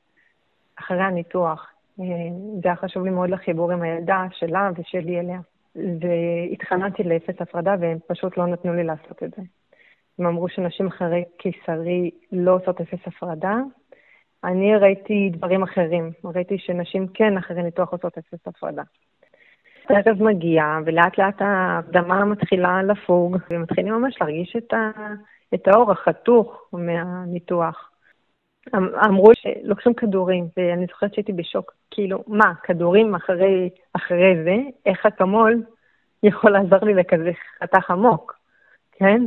אחרי 0.78 1.02
הניתוח. 1.02 1.72
אה, 2.00 2.04
זה 2.62 2.68
היה 2.68 2.76
חשוב 2.76 3.04
לי 3.04 3.10
מאוד 3.10 3.30
לחיבור 3.30 3.72
עם 3.72 3.82
הילדה 3.82 4.24
שלה 4.30 4.70
ושלי 4.76 5.20
אליה. 5.20 5.40
והתחננתי 5.76 7.02
לאפס 7.02 7.40
הפרדה 7.40 7.74
והם 7.80 7.98
פשוט 8.06 8.36
לא 8.36 8.46
נתנו 8.46 8.74
לי 8.74 8.84
לעשות 8.84 9.22
את 9.22 9.30
זה. 9.36 9.42
הם 10.18 10.26
אמרו 10.26 10.48
שנשים 10.48 10.86
אחרי 10.86 11.24
קיסרי 11.38 12.10
לא 12.32 12.54
עושות 12.54 12.80
אפס 12.80 13.06
הפרדה. 13.06 13.56
אני 14.44 14.76
ראיתי 14.76 15.30
דברים 15.32 15.62
אחרים, 15.62 16.10
ראיתי 16.24 16.58
שנשים 16.58 17.06
כן 17.14 17.36
אחרי 17.38 17.62
ניתוח 17.62 17.92
עושות 17.92 18.18
אפס 18.18 18.46
הפרדה. 18.46 18.82
הערב 19.88 20.22
מגיע, 20.22 20.64
ולאט 20.86 21.18
לאט 21.18 21.42
ההקדמה 21.42 22.24
מתחילה 22.24 22.82
לפוג, 22.82 23.36
ומתחילים 23.50 23.94
ממש 23.94 24.16
להרגיש 24.20 24.56
את, 24.56 24.72
ה, 24.72 24.90
את 25.54 25.68
האור 25.68 25.92
החתוך 25.92 26.68
מהניתוח. 26.72 27.90
אמ, 28.74 28.88
אמרו 29.06 29.30
שלוקחים 29.34 29.94
כדורים, 29.94 30.46
ואני 30.56 30.86
זוכרת 30.86 31.14
שהייתי 31.14 31.32
בשוק, 31.32 31.72
כאילו, 31.90 32.24
מה, 32.26 32.52
כדורים 32.62 33.14
אחרי, 33.14 33.70
אחרי 33.92 34.44
זה? 34.44 34.56
איך 34.86 35.06
אקמול 35.06 35.62
יכול 36.22 36.50
לעזור 36.50 36.78
לי 36.82 36.94
לכזה 36.94 37.30
חתך 37.62 37.90
עמוק, 37.90 38.38
כן? 38.92 39.22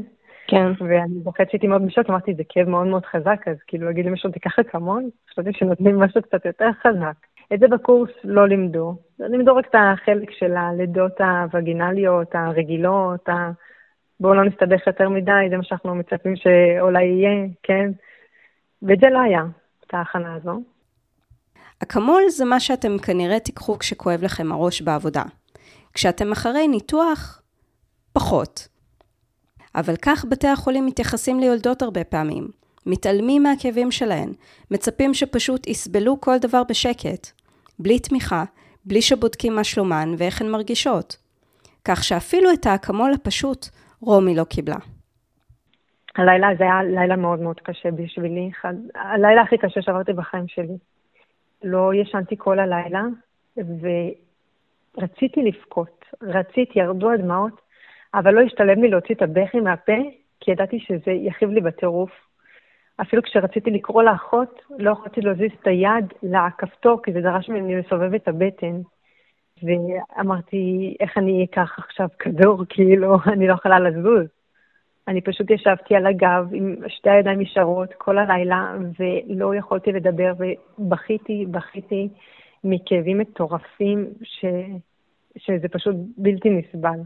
כן. 0.47 0.71
ואני 0.79 1.19
זוכרת 1.23 1.49
שהייתי 1.49 1.67
מאוד 1.67 1.85
בשוק, 1.85 2.09
אמרתי, 2.09 2.33
זה 2.33 2.43
כאב 2.49 2.69
מאוד 2.69 2.87
מאוד 2.87 3.05
חזק, 3.05 3.47
אז 3.47 3.55
כאילו 3.67 3.85
להגיד 3.85 4.05
למישהו, 4.05 4.31
תיקח 4.31 4.59
אקמול? 4.59 5.03
חשבתי 5.29 5.53
שנותנים 5.53 5.99
משהו 5.99 6.21
קצת 6.21 6.45
יותר 6.45 6.69
חזק. 6.81 7.15
את 7.53 7.59
זה 7.59 7.67
בקורס 7.67 8.11
לא 8.23 8.47
לימדו. 8.47 8.95
לימדו 9.19 9.55
רק 9.55 9.65
את 9.69 9.75
החלק 9.75 10.31
של 10.31 10.57
הלידות 10.57 11.21
הווגינליות, 11.21 12.35
הרגילות, 12.35 13.29
ה... 13.29 13.51
בואו 14.19 14.33
לא 14.33 14.45
נסתבך 14.45 14.87
יותר 14.87 15.09
מדי, 15.09 15.31
זה 15.49 15.57
מה 15.57 15.63
שאנחנו 15.63 15.95
מצפים 15.95 16.35
שאולי 16.35 17.03
יהיה, 17.03 17.47
כן? 17.63 17.91
ואת 18.81 18.99
זה 18.99 19.09
לא 19.09 19.19
היה, 19.19 19.43
את 19.87 19.93
ההכנה 19.93 20.35
הזו. 20.35 20.61
אקמול 21.83 22.21
זה 22.29 22.45
מה 22.45 22.59
שאתם 22.59 22.97
כנראה 22.97 23.39
תיקחו 23.39 23.79
כשכואב 23.79 24.19
לכם 24.23 24.51
הראש 24.51 24.81
בעבודה. 24.81 25.23
כשאתם 25.93 26.31
אחרי 26.31 26.67
ניתוח, 26.67 27.41
פחות. 28.13 28.67
אבל 29.75 29.95
כך 30.01 30.25
בתי 30.25 30.47
החולים 30.47 30.85
מתייחסים 30.85 31.39
ליולדות 31.39 31.81
הרבה 31.81 32.03
פעמים. 32.03 32.47
מתעלמים 32.85 33.43
מהכאבים 33.43 33.91
שלהן, 33.91 34.29
מצפים 34.71 35.13
שפשוט 35.13 35.67
יסבלו 35.67 36.21
כל 36.21 36.37
דבר 36.41 36.61
בשקט, 36.69 37.27
בלי 37.79 37.99
תמיכה, 37.99 38.43
בלי 38.85 39.01
שבודקים 39.01 39.55
מה 39.55 39.63
שלומן 39.63 40.09
ואיך 40.17 40.41
הן 40.41 40.51
מרגישות. 40.51 41.17
כך 41.85 42.03
שאפילו 42.03 42.51
את 42.53 42.65
האקמול 42.65 43.13
הפשוט 43.13 43.65
רומי 44.01 44.35
לא 44.35 44.43
קיבלה. 44.43 44.75
הלילה 46.15 46.49
הזה 46.49 46.63
היה 46.63 46.83
לילה 46.83 47.15
מאוד 47.15 47.39
מאוד 47.39 47.59
קשה 47.59 47.91
בשבילי, 47.91 48.49
אחד, 48.51 48.73
הלילה 48.95 49.41
הכי 49.41 49.57
קשה 49.57 49.81
שעברתי 49.81 50.13
בחיים 50.13 50.47
שלי. 50.47 50.77
לא 51.63 51.93
ישנתי 51.93 52.35
כל 52.37 52.59
הלילה, 52.59 53.03
ורציתי 54.97 55.41
לבכות, 55.41 56.05
רציתי, 56.21 56.79
ירדו 56.79 57.11
הדמעות, 57.11 57.61
אבל 58.13 58.33
לא 58.33 58.41
השתלם 58.41 58.81
לי 58.81 58.89
להוציא 58.89 59.15
את 59.15 59.21
הבכי 59.21 59.59
מהפה, 59.59 59.97
כי 60.39 60.51
ידעתי 60.51 60.79
שזה 60.79 61.11
יכאיב 61.11 61.51
לי 61.51 61.61
בטירוף. 61.61 62.11
אפילו 63.01 63.23
כשרציתי 63.23 63.71
לקרוא 63.71 64.03
לאחות, 64.03 64.61
לא 64.79 64.91
יכולתי 64.91 65.21
להזיז 65.21 65.51
את 65.61 65.67
היד 65.67 66.13
לכפתור, 66.23 67.01
כי 67.03 67.13
זה 67.13 67.21
דרש 67.21 67.49
ממני 67.49 67.75
לסובב 67.75 68.13
את 68.13 68.27
הבטן. 68.27 68.81
ואמרתי, 69.63 70.95
איך 70.99 71.17
אני 71.17 71.45
אקח 71.45 71.75
עכשיו 71.77 72.07
כדור, 72.19 72.63
כאילו, 72.69 73.17
אני 73.27 73.47
לא 73.47 73.53
יכולה 73.53 73.79
לזוז. 73.79 74.27
אני 75.07 75.21
פשוט 75.21 75.49
ישבתי 75.49 75.95
על 75.95 76.05
הגב 76.05 76.49
עם 76.53 76.75
שתי 76.87 77.09
הידיים 77.09 77.41
ישרות 77.41 77.93
כל 77.97 78.17
הלילה, 78.17 78.73
ולא 78.99 79.55
יכולתי 79.55 79.91
לדבר, 79.91 80.33
ובכיתי, 80.79 81.45
בכיתי 81.51 82.09
מכאבים 82.63 83.17
מטורפים, 83.17 84.07
ש... 84.23 84.45
שזה 85.37 85.67
פשוט 85.67 85.95
בלתי 86.17 86.49
נסבל. 86.49 86.99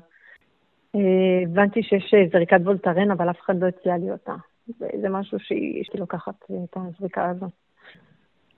אה, 0.95 1.43
הבנתי 1.43 1.83
שיש 1.83 2.13
זריקת 2.31 2.59
וולטרן, 2.63 3.11
אבל 3.11 3.29
אף 3.29 3.39
אחד 3.45 3.59
לא 3.59 3.67
הציע 3.67 3.97
לי 3.97 4.11
אותה. 4.11 4.33
וזה 4.75 5.09
משהו 5.09 5.37
שאשתי 5.39 5.97
לוקחת 5.97 6.45
את 6.63 6.77
הזריקה 6.77 7.29
הזו. 7.29 7.45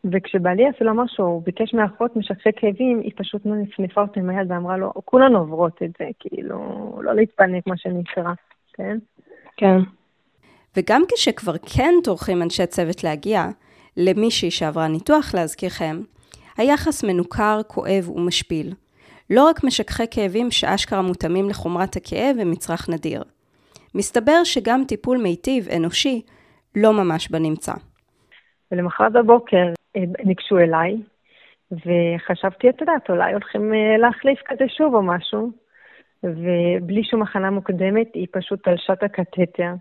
וכשבעלי 0.04 0.70
אפילו 0.70 0.92
אמר 0.92 1.04
שהוא 1.08 1.44
ביקש 1.44 1.74
מאחות 1.74 2.16
משככי 2.16 2.50
כאבים, 2.56 3.00
היא 3.00 3.12
פשוט 3.16 3.42
נפנפה 3.46 4.02
אותי 4.02 4.20
עם 4.20 4.30
היד 4.30 4.52
ואמרה 4.52 4.78
לו, 4.78 4.94
כולנו 5.06 5.40
עוברות 5.40 5.84
את 5.84 5.92
זה, 6.00 6.06
כאילו, 6.20 6.60
לא 7.04 7.16
להתפנק, 7.16 7.68
מה 7.68 7.78
שנקרא, 7.78 8.34
כן? 8.74 8.98
כן. 9.58 9.78
וגם 10.78 11.02
כשכבר 11.16 11.58
כן 11.76 11.94
טורחים 12.04 12.42
אנשי 12.42 12.66
צוות 12.66 13.04
להגיע, 13.04 13.46
למישהי 13.98 14.52
שעברה 14.52 14.88
ניתוח 14.88 15.36
להזכירכם, 15.36 16.02
היחס 16.58 17.04
מנוכר, 17.04 17.62
כואב 17.68 18.10
ומשפיל. 18.10 18.74
לא 19.30 19.48
רק 19.50 19.64
משככי 19.64 20.04
כאבים 20.12 20.52
שאשכרה 20.52 21.02
מותאמים 21.02 21.50
לחומרת 21.50 21.96
הכאב 21.96 22.36
הם 22.40 22.52
מצרך 22.52 22.90
נדיר. 22.90 23.24
מסתבר 23.96 24.44
שגם 24.44 24.84
טיפול 24.88 25.18
מיטיב, 25.18 25.68
אנושי, 25.78 26.22
לא 26.76 26.94
ממש 26.94 27.32
בנמצא. 27.32 27.74
ולמחרת 28.72 29.14
בבוקר 29.14 29.66
אה, 29.96 30.02
ניגשו 30.26 30.60
אליי, 30.60 30.98
וחשבתי, 31.72 32.70
את 32.70 32.82
יודעת, 32.82 33.10
אולי 33.10 33.34
הולכים 33.34 33.74
אה, 33.74 33.98
להחליף 33.98 34.40
כזה 34.46 34.64
שוב 34.68 34.96
או 34.96 35.02
משהו, 35.04 35.52
ובלי 36.24 37.04
שום 37.04 37.22
הכנה 37.22 37.50
מוקדמת, 37.50 38.08
היא 38.14 38.28
פשוט 38.32 38.64
תלשה 38.64 38.94
את 38.94 39.04
הקתטר. 39.04 39.74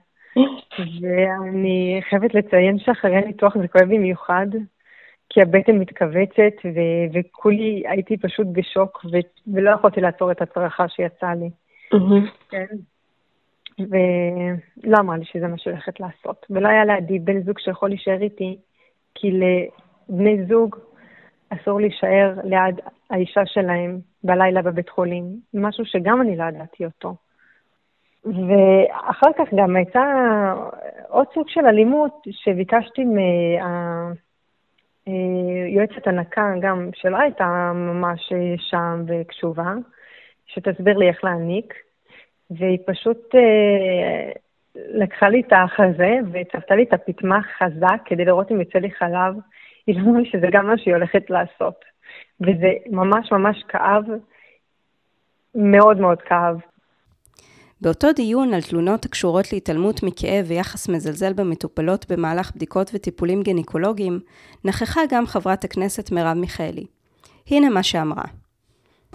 ואני 1.01 2.01
חייבת 2.09 2.35
לציין 2.35 2.79
שאחרי 2.79 3.17
הניתוח 3.17 3.59
זה 3.59 3.69
כואב 3.69 3.85
במיוחד, 3.85 4.47
כי 5.29 5.43
הבטן 5.43 5.79
מתכווצת, 5.79 6.55
ו- 6.65 7.07
וכולי 7.19 7.83
הייתי 7.87 8.17
פשוט 8.17 8.47
בשוק, 8.53 9.05
ו- 9.05 9.55
ולא 9.55 9.71
יכולתי 9.71 10.01
לעצור 10.01 10.31
את 10.31 10.43
הצרחה 10.43 10.89
שיצאה 10.89 11.35
לי. 11.35 11.51
כן. 12.51 12.67
ולא 13.91 14.97
אמרה 15.01 15.17
לי 15.17 15.25
שזה 15.25 15.49
מה 15.49 15.59
שהיא 15.59 15.73
הולכת 15.73 16.01
לעשות. 16.01 16.47
ולא 16.51 16.69
היה 16.69 16.85
לידי 16.85 17.19
בן 17.19 17.43
זוג 17.43 17.59
שיכול 17.59 17.89
להישאר 17.89 18.23
איתי, 18.23 18.59
כי 19.15 19.31
לבני 19.31 20.45
זוג 20.47 20.77
אסור 21.51 21.81
להישאר 21.81 22.35
ליד 22.45 22.81
האישה 23.11 23.47
שלהם 23.47 23.99
בלילה 24.25 24.63
בבית 24.63 24.89
חולים, 24.89 25.25
משהו 25.55 25.85
שגם 25.85 26.21
אני 26.21 26.37
לא 26.37 26.45
ידעתי 26.45 26.85
אותו. 26.85 27.15
ואחר 28.25 29.33
כך 29.39 29.55
גם 29.55 29.77
הייתה 29.77 30.05
עוד 31.09 31.27
סוג 31.35 31.49
של 31.49 31.67
אלימות 31.67 32.23
שביקשתי 32.31 33.05
מהיועצת 35.07 36.07
הנקה, 36.07 36.53
גם 36.61 36.91
שלא 36.95 37.17
הייתה 37.17 37.73
ממש 37.75 38.33
שם 38.57 39.05
וקשובה, 39.07 39.75
שתסביר 40.47 40.99
לי 40.99 41.09
איך 41.09 41.25
להעניק, 41.25 41.75
והיא 42.51 42.79
פשוט 42.87 43.35
אה, 43.35 44.33
לקחה 44.75 45.29
לי 45.29 45.41
את 45.41 45.53
החזה 45.53 46.15
וצפתה 46.33 46.75
לי 46.77 46.83
את 46.83 46.93
הפטמה 46.93 47.41
חזק 47.59 48.03
כדי 48.05 48.25
לראות 48.25 48.51
אם 48.51 48.61
יוצא 48.61 48.79
לי 48.79 48.91
חלב. 48.91 49.35
היא 49.87 50.01
לא 50.01 50.01
אמרה 50.01 50.21
לי 50.21 50.31
שזה 50.31 50.47
גם 50.53 50.67
מה 50.67 50.79
שהיא 50.79 50.95
הולכת 50.95 51.31
לעשות. 51.31 51.85
וזה 52.41 52.73
ממש 52.91 53.33
ממש 53.33 53.65
כאב, 53.69 54.05
מאוד 55.55 56.01
מאוד 56.01 56.23
כאב. 56.23 56.57
באותו 57.81 58.13
דיון 58.13 58.55
על 58.55 58.61
תלונות 58.63 59.05
הקשורות 59.05 59.53
להתעלמות 59.53 60.03
מכאב 60.03 60.45
ויחס 60.49 60.89
מזלזל 60.89 61.33
במטופלות 61.33 62.13
במהלך 62.13 62.57
בדיקות 62.57 62.91
וטיפולים 62.95 63.43
גינקולוגיים, 63.43 64.21
נכחה 64.65 65.01
גם 65.11 65.27
חברת 65.27 65.65
הכנסת 65.65 66.13
מרב 66.13 66.37
מיכאלי. 66.37 66.87
הנה 67.51 67.71
מה 67.71 67.83
שאמרה. 67.83 68.25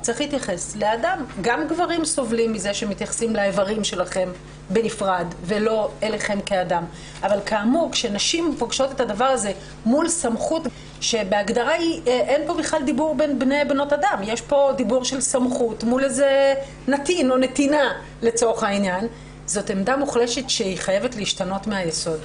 צריך 0.01 0.21
להתייחס 0.21 0.75
לאדם. 0.75 1.25
גם 1.41 1.67
גברים 1.67 2.05
סובלים 2.05 2.53
מזה 2.53 2.73
שמתייחסים 2.73 3.35
לאיברים 3.35 3.83
שלכם 3.83 4.29
בנפרד, 4.69 5.25
ולא 5.41 5.91
אליכם 6.03 6.39
כאדם. 6.45 6.83
אבל 7.23 7.39
כאמור, 7.45 7.91
כשנשים 7.91 8.55
פוגשות 8.59 8.91
את 8.91 8.99
הדבר 8.99 9.25
הזה 9.25 9.51
מול 9.85 10.07
סמכות, 10.09 10.61
שבהגדרה 11.01 11.71
היא, 11.71 12.01
אה, 12.07 12.11
אין 12.11 12.47
פה 12.47 12.53
בכלל 12.53 12.83
דיבור 12.83 13.15
בין 13.15 13.39
בני 13.39 13.65
בנות 13.67 13.93
אדם, 13.93 14.20
יש 14.24 14.41
פה 14.41 14.72
דיבור 14.77 15.03
של 15.03 15.22
סמכות 15.22 15.83
מול 15.83 16.03
איזה 16.03 16.53
נתין 16.87 17.31
או 17.31 17.37
נתינה 17.37 17.93
לצורך 18.22 18.63
העניין, 18.63 19.07
זאת 19.46 19.70
עמדה 19.70 19.98
מוחלשת 19.98 20.50
שהיא 20.50 20.77
חייבת 20.77 21.15
להשתנות 21.15 21.67
מהיסוד. 21.67 22.20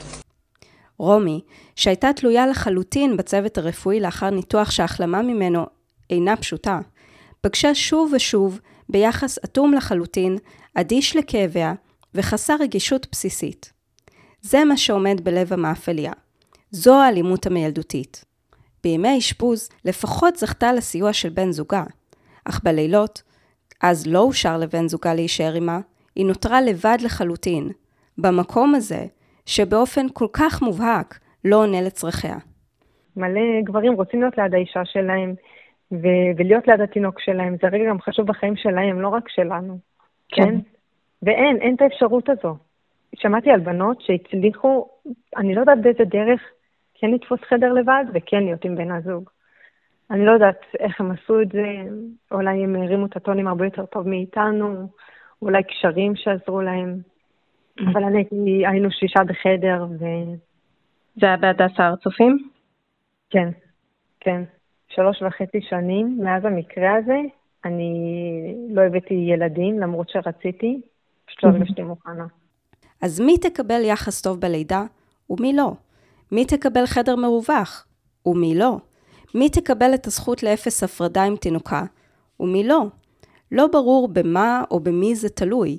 רומי, 0.99 1.41
שהייתה 1.77 2.13
תלויה 2.17 2.47
לחלוטין 2.47 3.17
בצוות 3.17 3.59
הרפואי 3.59 4.01
לאחר 4.01 4.31
ניתוח 4.31 4.71
שההחלמה 4.71 5.23
ממנו 5.23 5.67
אינה 6.11 6.37
פשוטה, 6.37 6.79
פגשה 7.41 7.75
שוב 7.75 8.13
ושוב 8.17 8.61
ביחס 8.89 9.39
אטום 9.45 9.75
לחלוטין, 9.75 10.37
אדיש 10.75 11.17
לכאביה 11.17 11.75
וחסר 12.15 12.57
רגישות 12.61 13.07
בסיסית. 13.13 13.73
זה 14.41 14.65
מה 14.65 14.77
שעומד 14.77 15.21
בלב 15.25 15.53
המאפליה. 15.53 16.13
זו 16.71 17.01
האלימות 17.01 17.47
המילדותית. 17.47 18.25
בימי 18.85 19.09
האשפוז 19.09 19.69
לפחות 19.85 20.37
זכתה 20.37 20.73
לסיוע 20.73 21.13
של 21.13 21.29
בן 21.29 21.53
זוגה, 21.53 21.85
אך 22.45 22.61
בלילות, 22.65 23.23
אז 23.83 24.07
לא 24.07 24.19
אושר 24.19 24.59
לבן 24.59 24.89
זוגה 24.89 25.15
להישאר 25.15 25.55
עמה, 25.55 25.81
היא 26.17 26.27
נותרה 26.27 26.61
לבד 26.61 26.99
לחלוטין, 27.05 27.69
במקום 28.19 28.75
הזה, 28.75 29.05
שבאופן 29.47 30.07
כל 30.13 30.27
כך 30.33 30.63
מובהק 30.63 31.19
לא 31.45 31.57
עונה 31.57 31.83
לצרכיה. 31.83 32.37
מלא 33.17 33.41
גברים 33.65 33.93
רוצים 33.93 34.21
להיות 34.21 34.39
ליד 34.39 34.55
האישה 34.55 34.85
שלהם, 34.85 35.35
ו- 35.93 36.31
ולהיות 36.37 36.69
ליד 36.69 36.81
התינוק 36.81 37.21
שלהם, 37.21 37.57
זה 37.63 37.69
רגע 37.69 37.85
גם 37.89 38.01
חשוב 38.01 38.27
בחיים 38.27 38.57
שלהם, 38.57 39.01
לא 39.01 39.09
רק 39.09 39.29
שלנו, 39.29 39.79
כן? 40.29 40.45
כן? 40.45 40.55
ואין, 41.23 41.57
אין 41.61 41.75
את 41.75 41.81
האפשרות 41.81 42.29
הזו. 42.29 42.57
שמעתי 43.17 43.51
על 43.51 43.61
בנות 43.61 44.01
שהצליחו, 44.01 44.89
אני 45.37 45.55
לא 45.55 45.61
יודעת 45.61 45.81
באיזה 45.83 46.05
דרך, 46.05 46.41
כן 46.95 47.11
לתפוס 47.11 47.41
חדר 47.41 47.73
לבד 47.73 48.05
וכן 48.15 48.45
להיות 48.45 48.65
עם 48.65 48.77
בן 48.77 48.91
הזוג. 48.91 49.31
אני 50.11 50.27
לא 50.27 50.33
יודעת 50.33 50.61
איך 50.79 51.01
הם 51.01 51.11
עשו 51.11 51.43
את 51.43 51.49
זה, 51.49 51.67
אולי 52.33 52.65
הם 52.65 52.77
הרימו 52.77 53.07
את 53.07 53.17
הטונים 53.17 53.49
הרבה 53.49 53.65
יותר 53.65 53.87
טוב 53.87 54.09
מאיתנו, 54.09 54.89
אולי 55.43 55.63
קשרים 55.63 56.17
שעזרו 56.17 56.61
להם. 56.61 56.97
Mm. 57.81 57.83
אבל 57.93 58.05
אני 58.05 58.25
היינו 58.67 58.91
שישה 58.91 59.25
בחדר 59.25 59.87
ו... 60.01 60.05
זה 61.17 61.27
היה 61.27 61.37
בהדסה 61.37 61.87
הר 61.87 61.97
צופים? 61.97 62.49
כן, 63.31 63.49
כן. 64.21 64.43
שלוש 64.95 65.23
וחצי 65.23 65.61
שנים 65.69 66.19
מאז 66.23 66.45
המקרה 66.45 66.95
הזה, 66.95 67.17
אני 67.65 67.93
לא 68.71 68.83
הבאתי 68.83 69.15
ילדים, 69.15 69.81
למרות 69.81 70.09
שרציתי, 70.09 70.81
פשוט 71.27 71.45
לא 71.45 71.49
הרגשתי 71.49 71.83
מוכנה. 71.83 72.27
אז 73.03 73.21
מי 73.21 73.39
תקבל 73.39 73.81
יחס 73.85 74.23
טוב 74.23 74.41
בלידה 74.41 74.83
ומי 75.31 75.53
לא? 75.53 75.73
מי 76.33 76.45
תקבל 76.45 76.87
חדר 76.87 77.17
מרווח 77.17 77.87
ומי 78.27 78.55
לא? 78.55 78.77
מי 79.35 79.49
תקבל 79.49 79.95
את 79.95 80.07
הזכות 80.07 80.43
לאפס 80.43 80.83
הפרדה 80.83 81.23
עם 81.23 81.37
תינוקה 81.37 81.83
ומי 82.41 82.65
לא? 82.69 82.85
לא 83.53 83.67
ברור 83.67 84.09
במה 84.09 84.65
או 84.71 84.81
במי 84.81 85.15
זה 85.15 85.29
תלוי, 85.29 85.79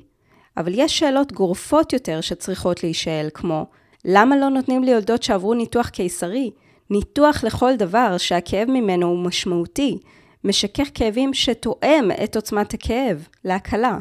אבל 0.58 0.72
יש 0.76 1.00
שאלות 1.00 1.32
גורפות 1.32 1.94
יותר 1.94 2.22
שצריכות 2.22 2.84
להישאל, 2.84 3.28
כמו 3.34 3.66
למה 4.06 4.38
לא 4.38 4.50
נותנים 4.50 4.84
ליולדות 4.84 5.24
שעברו 5.24 5.54
ניתוח 5.54 5.90
קיסרי 5.90 6.52
ניתוח 6.92 7.44
לכל 7.44 7.72
דבר 7.80 8.18
שהכאב 8.18 8.68
ממנו 8.70 9.08
הוא 9.08 9.26
משמעותי, 9.26 9.98
משכך 10.44 10.90
כאבים 10.94 11.34
שתואם 11.34 12.10
את 12.24 12.36
עוצמת 12.36 12.74
הכאב, 12.74 13.28
להקלה. 13.46 13.98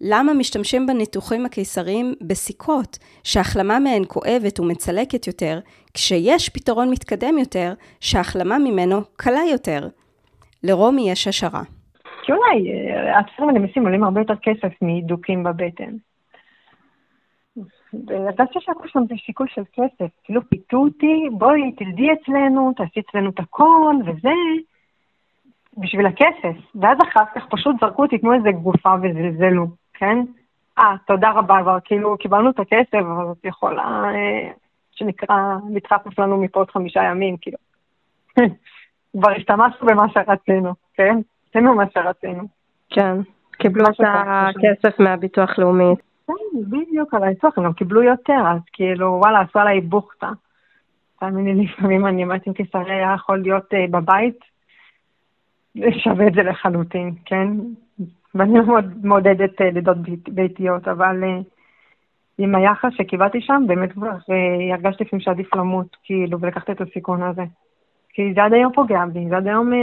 למה 0.00 0.34
משתמשים 0.34 0.86
בניתוחים 0.86 1.46
הקיסריים 1.46 2.14
בסיכות, 2.20 2.98
שהחלמה 3.24 3.78
מהן 3.78 4.02
כואבת 4.08 4.60
ומצלקת 4.60 5.26
יותר, 5.26 5.58
כשיש 5.94 6.48
פתרון 6.48 6.90
מתקדם 6.90 7.38
יותר, 7.38 7.72
שהחלמה 8.00 8.58
ממנו 8.58 9.00
קלה 9.16 9.40
יותר? 9.52 9.88
לרומי 10.64 11.10
יש 11.10 11.28
השערה. 11.28 11.62
כי 12.22 12.32
אולי 12.32 12.72
אה, 12.72 13.18
התפרים 13.18 13.48
הנמסים 13.48 13.82
עולים 13.84 14.04
הרבה 14.04 14.20
יותר 14.20 14.34
כסף 14.42 14.72
מדוקים 14.82 15.44
בבטן. 15.44 15.92
והרגשתי 18.06 18.58
שהכל 18.60 18.88
שם 18.88 19.00
זה 19.08 19.14
שיקול 19.16 19.46
של 19.54 19.62
כסף. 19.72 20.10
כאילו 20.24 20.48
פיתו 20.48 20.76
אותי, 20.76 21.28
בואי, 21.32 21.72
תלדי 21.72 22.08
אצלנו, 22.12 22.72
תעשי 22.76 23.00
אצלנו 23.00 23.30
את 23.30 23.40
הכל, 23.40 23.94
וזה, 24.06 24.32
בשביל 25.78 26.06
הכסף. 26.06 26.56
ואז 26.74 26.98
אחר 27.02 27.24
כך 27.34 27.46
פשוט 27.50 27.76
זרקו 27.80 28.02
אותי 28.02 28.18
כמו 28.20 28.32
איזה 28.32 28.52
גופה 28.52 28.94
וזלזלו, 29.02 29.66
כן? 29.94 30.18
אה, 30.78 30.94
תודה 31.06 31.30
רבה, 31.30 31.58
כבר 31.62 31.78
כאילו 31.84 32.18
קיבלנו 32.18 32.50
את 32.50 32.60
הכסף, 32.60 32.94
אבל 32.94 33.32
את 33.32 33.44
יכולה, 33.44 34.04
אה, 34.14 34.50
שנקרא, 34.92 35.36
מתחפף 35.70 36.18
לנו 36.18 36.36
מפה 36.42 36.60
עוד 36.60 36.70
חמישה 36.70 37.02
ימים, 37.02 37.36
כאילו. 37.40 37.58
כבר 39.16 39.30
השתמשנו 39.30 39.86
במה 39.86 40.08
שרצינו, 40.08 40.72
כן? 40.94 41.18
עשינו 41.48 41.74
מה 41.74 41.84
שרצינו. 41.94 42.42
כן, 42.90 43.16
קיבלו 43.52 43.84
את 43.84 44.00
הכסף 44.26 45.00
מהביטוח 45.00 45.58
לאומי. 45.58 45.94
כן, 46.32 46.70
בדיוק, 46.70 47.14
על 47.14 47.22
הניתוח, 47.22 47.58
הם 47.58 47.64
גם 47.64 47.72
קיבלו 47.72 48.02
יותר, 48.02 48.42
אז 48.54 48.60
כאילו, 48.72 49.18
וואלה, 49.22 49.40
עשו 49.40 49.58
עליי 49.58 49.80
בוכטה. 49.80 50.30
תאמיני 51.20 51.54
לי, 51.54 51.64
לפעמים 51.64 52.06
אני 52.06 52.22
אומרת, 52.22 52.48
אם 52.48 52.52
קיסרי 52.52 52.92
היה 52.92 53.14
יכול 53.14 53.42
להיות 53.42 53.72
uh, 53.72 53.90
בבית, 53.90 54.38
שווה 56.04 56.26
את 56.26 56.32
זה 56.34 56.42
לחלוטין, 56.42 57.14
כן? 57.24 57.48
ואני 58.34 58.58
לא 58.58 58.78
מעודדת 59.02 59.60
uh, 59.60 59.64
לידות 59.64 59.96
ביתיות, 60.28 60.88
אבל 60.88 61.22
uh, 61.22 61.44
עם 62.38 62.54
היחס 62.54 62.90
שקיבלתי 62.96 63.40
שם, 63.40 63.62
באמת 63.66 63.92
כבר 63.92 64.10
הרגשתי 64.72 65.04
לפעמים 65.04 65.20
שעדיף 65.20 65.54
למות, 65.54 65.96
כאילו, 66.04 66.40
ולקחת 66.40 66.70
את 66.70 66.80
הסיכון 66.80 67.22
הזה. 67.22 67.42
כי 68.12 68.22
זה 68.34 68.44
עד 68.44 68.52
היום 68.52 68.72
פוגע 68.72 69.04
בי, 69.12 69.28
זה 69.28 69.36
עד 69.36 69.46
היום 69.46 69.72
אה, 69.72 69.78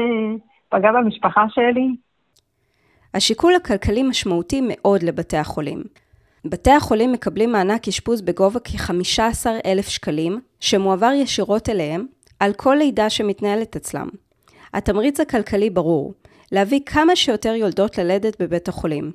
פגע 0.69 0.91
במשפחה 0.91 1.45
שלי. 1.49 1.95
השיקול 3.13 3.55
הכלכלי 3.55 4.03
משמעותי 4.03 4.61
מאוד 4.67 5.03
לבתי 5.03 5.37
החולים. 5.37 5.83
בתי 6.45 6.71
החולים 6.71 7.11
מקבלים 7.11 7.51
מענק 7.51 7.87
אשפוז 7.87 8.21
בגובה 8.21 8.59
כ-15,000 8.63 9.89
שקלים, 9.89 10.39
שמועבר 10.59 11.11
ישירות 11.15 11.69
אליהם, 11.69 12.05
על 12.39 12.53
כל 12.53 12.75
לידה 12.79 13.09
שמתנהלת 13.09 13.75
אצלם. 13.75 14.09
התמריץ 14.73 15.19
הכלכלי 15.19 15.69
ברור, 15.69 16.13
להביא 16.51 16.79
כמה 16.85 17.15
שיותר 17.15 17.53
יולדות 17.53 17.97
ללדת 17.97 18.41
בבית 18.41 18.67
החולים. 18.67 19.11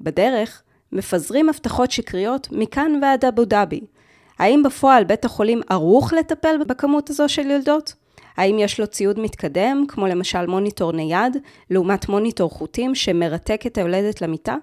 בדרך, 0.00 0.62
מפזרים 0.92 1.48
הבטחות 1.48 1.90
שקריות 1.90 2.48
מכאן 2.52 2.98
ועד 3.02 3.24
אבו 3.24 3.44
דאבי. 3.44 3.80
האם 4.38 4.62
בפועל 4.62 5.04
בית 5.04 5.24
החולים 5.24 5.60
ערוך 5.68 6.12
לטפל 6.12 6.56
בכמות 6.66 7.10
הזו 7.10 7.28
של 7.28 7.50
יולדות? 7.50 7.94
האם 8.36 8.58
יש 8.58 8.80
לו 8.80 8.86
ציוד 8.86 9.20
מתקדם, 9.20 9.84
כמו 9.88 10.06
למשל 10.06 10.46
מוניטור 10.46 10.92
נייד, 10.92 11.36
לעומת 11.70 12.08
מוניטור 12.08 12.50
חוטים 12.50 12.94
שמרתק 12.94 13.62
את 13.66 13.78
היולדת 13.78 14.22
למיטה? 14.22 14.56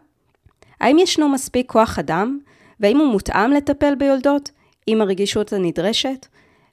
האם 0.80 1.00
ישנו 1.00 1.30
מספיק 1.30 1.72
כוח 1.72 2.00
אדם, 2.00 2.40
והאם 2.80 2.98
הוא 2.98 3.08
מותאם 3.08 3.52
לטפל 3.52 3.96
ביולדות, 3.96 4.52
עם 4.88 5.02
הרגישות 5.02 5.54
הנדרשת? 5.54 6.28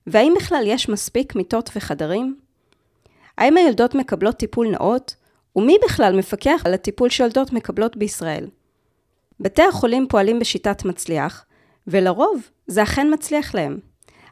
והאם 0.06 0.34
בכלל 0.36 0.62
יש 0.66 0.88
מספיק 0.88 1.34
מיטות 1.34 1.70
וחדרים? 1.76 2.36
האם 3.38 3.56
היולדות 3.56 3.94
מקבלות 3.94 4.36
טיפול 4.36 4.68
נאות? 4.70 5.14
ומי 5.56 5.76
בכלל 5.84 6.16
מפקח 6.18 6.62
על 6.64 6.74
הטיפול 6.74 7.08
שיולדות 7.08 7.52
מקבלות 7.52 7.96
בישראל? 7.96 8.46
בתי 9.40 9.62
החולים 9.62 10.06
פועלים 10.08 10.38
בשיטת 10.38 10.84
מצליח, 10.84 11.44
ולרוב 11.86 12.50
זה 12.66 12.82
אכן 12.82 13.06
מצליח 13.12 13.54
להם. 13.54 13.78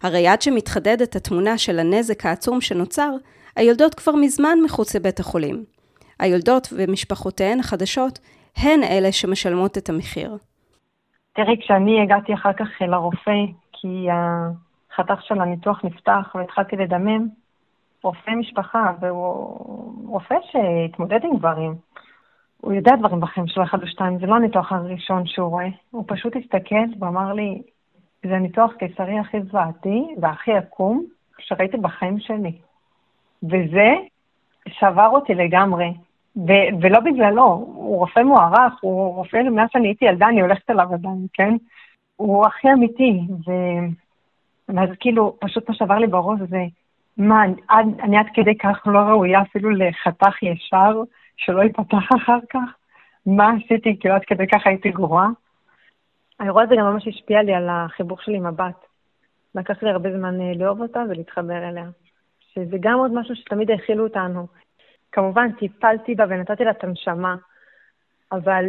הרי 0.03 0.29
עד 0.29 0.43
שמתחדדת 0.43 1.17
התמונה 1.17 1.59
של 1.59 1.79
הנזק 1.79 2.27
העצום 2.27 2.61
שנוצר, 2.61 3.11
היולדות 3.57 3.95
כבר 3.95 4.15
מזמן 4.15 4.59
מחוץ 4.65 4.97
לבית 4.97 5.21
החולים. 5.21 5.65
היולדות 6.19 6.69
ומשפחותיהן 6.73 7.61
החדשות 7.61 8.19
הן 8.63 8.83
אלה 8.83 9.13
שמשלמות 9.13 9.79
את 9.79 9.89
המחיר. 9.89 10.37
תראי, 11.33 11.57
כשאני 11.61 12.03
הגעתי 12.03 12.35
אחר 12.35 12.53
כך 12.53 12.69
לרופא, 12.81 13.41
כי 13.73 14.07
החתך 14.11 15.23
של 15.23 15.41
הניתוח 15.41 15.85
נפתח 15.85 16.35
והתחלתי 16.35 16.77
לדמם, 16.77 17.29
רופא 18.03 18.31
משפחה, 18.31 18.93
והוא 19.01 20.09
רופא 20.09 20.35
שהתמודד 20.51 21.21
עם 21.25 21.37
דברים. 21.37 21.75
הוא 22.61 22.73
יודע 22.73 22.97
דברים 22.97 23.21
בחיים 23.21 23.47
שלו, 23.47 23.65
אחד 23.65 23.83
או 23.83 23.87
שתיים, 23.87 24.19
זה 24.19 24.27
לא 24.27 24.35
הניתוח 24.35 24.73
הראשון 24.73 25.27
שהוא 25.27 25.49
רואה. 25.49 25.69
הוא 25.91 26.05
פשוט 26.07 26.37
הסתכל 26.37 26.85
ואמר 27.01 27.33
לי, 27.33 27.63
זה 28.23 28.37
הניתוח 28.37 28.73
קיסרי 28.73 29.19
הכי 29.19 29.43
זוועתי 29.43 30.07
והכי 30.21 30.53
עקום 30.53 31.05
שראיתי 31.39 31.77
בחיים 31.77 32.21
שלי. 32.21 32.53
וזה 33.43 33.95
שבר 34.69 35.09
אותי 35.09 35.35
לגמרי. 35.35 35.93
ו- 36.47 36.83
ולא 36.83 37.01
בגללו, 37.01 37.45
הוא 37.45 37.99
רופא 37.99 38.21
מוערך, 38.21 38.73
הוא 38.81 39.15
רופא, 39.15 39.43
מאז 39.43 39.69
שאני 39.73 39.89
הייתי 39.89 40.05
ילדה, 40.05 40.29
אני 40.29 40.41
הולכת 40.41 40.71
אליו 40.71 40.95
עדיין, 40.95 41.27
כן? 41.33 41.57
הוא 42.17 42.47
הכי 42.47 42.69
אמיתי, 42.73 43.21
ו... 43.47 43.53
ואז 44.69 44.89
כאילו, 45.01 45.37
פשוט 45.41 45.69
מה 45.69 45.75
שעבר 45.75 45.99
לי 45.99 46.07
בראש 46.07 46.41
זה, 46.49 46.65
מה, 47.17 47.43
עד, 47.69 47.87
אני 48.03 48.19
עד 48.19 48.27
כדי 48.35 48.59
כך 48.59 48.83
לא 48.87 48.99
ראויה 48.99 49.43
אפילו 49.43 49.71
לחתך 49.71 50.43
ישר, 50.43 51.03
שלא 51.37 51.63
ייפתח 51.63 52.09
אחר 52.17 52.39
כך? 52.51 52.75
מה 53.27 53.51
עשיתי? 53.53 53.97
כאילו 54.01 54.15
עד 54.15 54.25
כדי 54.25 54.47
כך 54.47 54.67
הייתי 54.67 54.91
גרועה? 54.91 55.29
האירוע 56.41 56.63
הזה 56.63 56.75
גם 56.79 56.85
ממש 56.85 57.09
השפיע 57.09 57.43
לי 57.43 57.55
על 57.55 57.69
החיבור 57.71 58.19
שלי 58.21 58.37
עם 58.37 58.47
הבת. 58.47 58.87
לקח 59.55 59.83
לי 59.83 59.91
הרבה 59.91 60.19
זמן 60.19 60.41
אה, 60.41 60.53
לאהוב 60.57 60.81
אותה 60.83 61.03
ולהתחבר 61.09 61.69
אליה. 61.69 61.85
שזה 62.55 62.77
גם 62.81 62.99
עוד 62.99 63.15
משהו 63.15 63.37
שתמיד 63.37 63.71
האכילו 63.71 64.05
אותנו. 64.05 64.47
כמובן, 65.19 65.53
טיפלתי 65.59 66.15
בה 66.15 66.25
ונתתי 66.29 66.65
לה 66.65 66.71
את 66.71 66.85
הנשמה, 66.85 67.37
אבל 68.33 68.65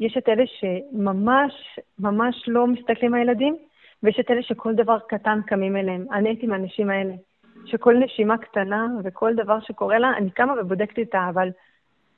יש 0.00 0.16
את 0.16 0.28
אלה 0.28 0.44
שממש 0.46 1.78
ממש 1.98 2.44
לא 2.48 2.66
מסתכלים 2.66 3.14
על 3.14 3.20
הילדים, 3.20 3.56
ויש 4.02 4.20
את 4.20 4.30
אלה 4.30 4.42
שכל 4.42 4.74
דבר 4.74 4.98
קטן 5.08 5.40
קמים 5.46 5.76
אליהם. 5.76 6.06
אני 6.12 6.28
הייתי 6.28 6.46
מהאנשים 6.46 6.90
האלה, 6.90 7.14
שכל 7.66 7.96
נשימה 7.96 8.38
קטנה 8.38 8.86
וכל 9.04 9.34
דבר 9.34 9.60
שקורה 9.60 9.98
לה, 9.98 10.12
אני 10.16 10.30
קמה 10.30 10.54
ובודקת 10.60 10.98
איתה, 10.98 11.28
אבל 11.28 11.48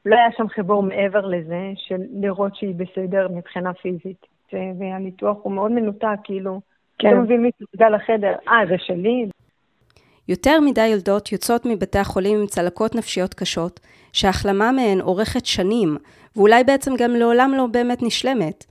לא 0.06 0.16
היה 0.16 0.32
שם 0.36 0.48
חיבור 0.48 0.82
מעבר 0.82 1.26
לזה, 1.26 1.72
של 1.76 2.00
לראות 2.20 2.56
שהיא 2.56 2.74
בסדר 2.74 3.28
מבחינה 3.28 3.74
פיזית. 3.74 4.26
והניתוח 4.52 5.36
הוא 5.42 5.52
מאוד 5.52 5.72
מנותק, 5.72 6.18
כאילו, 6.24 6.60
כן. 6.98 7.08
אתה 7.08 7.16
מבין 7.16 7.42
מישהו 7.42 7.66
גדל 7.76 7.88
לחדר, 7.88 8.34
אה, 8.48 8.66
זה 8.68 8.78
שלי. 8.78 9.28
יותר 10.28 10.60
מדי 10.60 10.86
ילדות 10.86 11.32
יוצאות 11.32 11.66
מבתי 11.66 11.98
החולים 11.98 12.40
עם 12.40 12.46
צלקות 12.46 12.94
נפשיות 12.94 13.34
קשות, 13.34 13.80
שההחלמה 14.12 14.72
מהן 14.72 15.00
אורכת 15.00 15.46
שנים, 15.46 15.96
ואולי 16.36 16.64
בעצם 16.64 16.96
גם 16.96 17.10
לעולם 17.16 17.54
לא 17.56 17.66
באמת 17.66 18.02
נשלמת. 18.02 18.64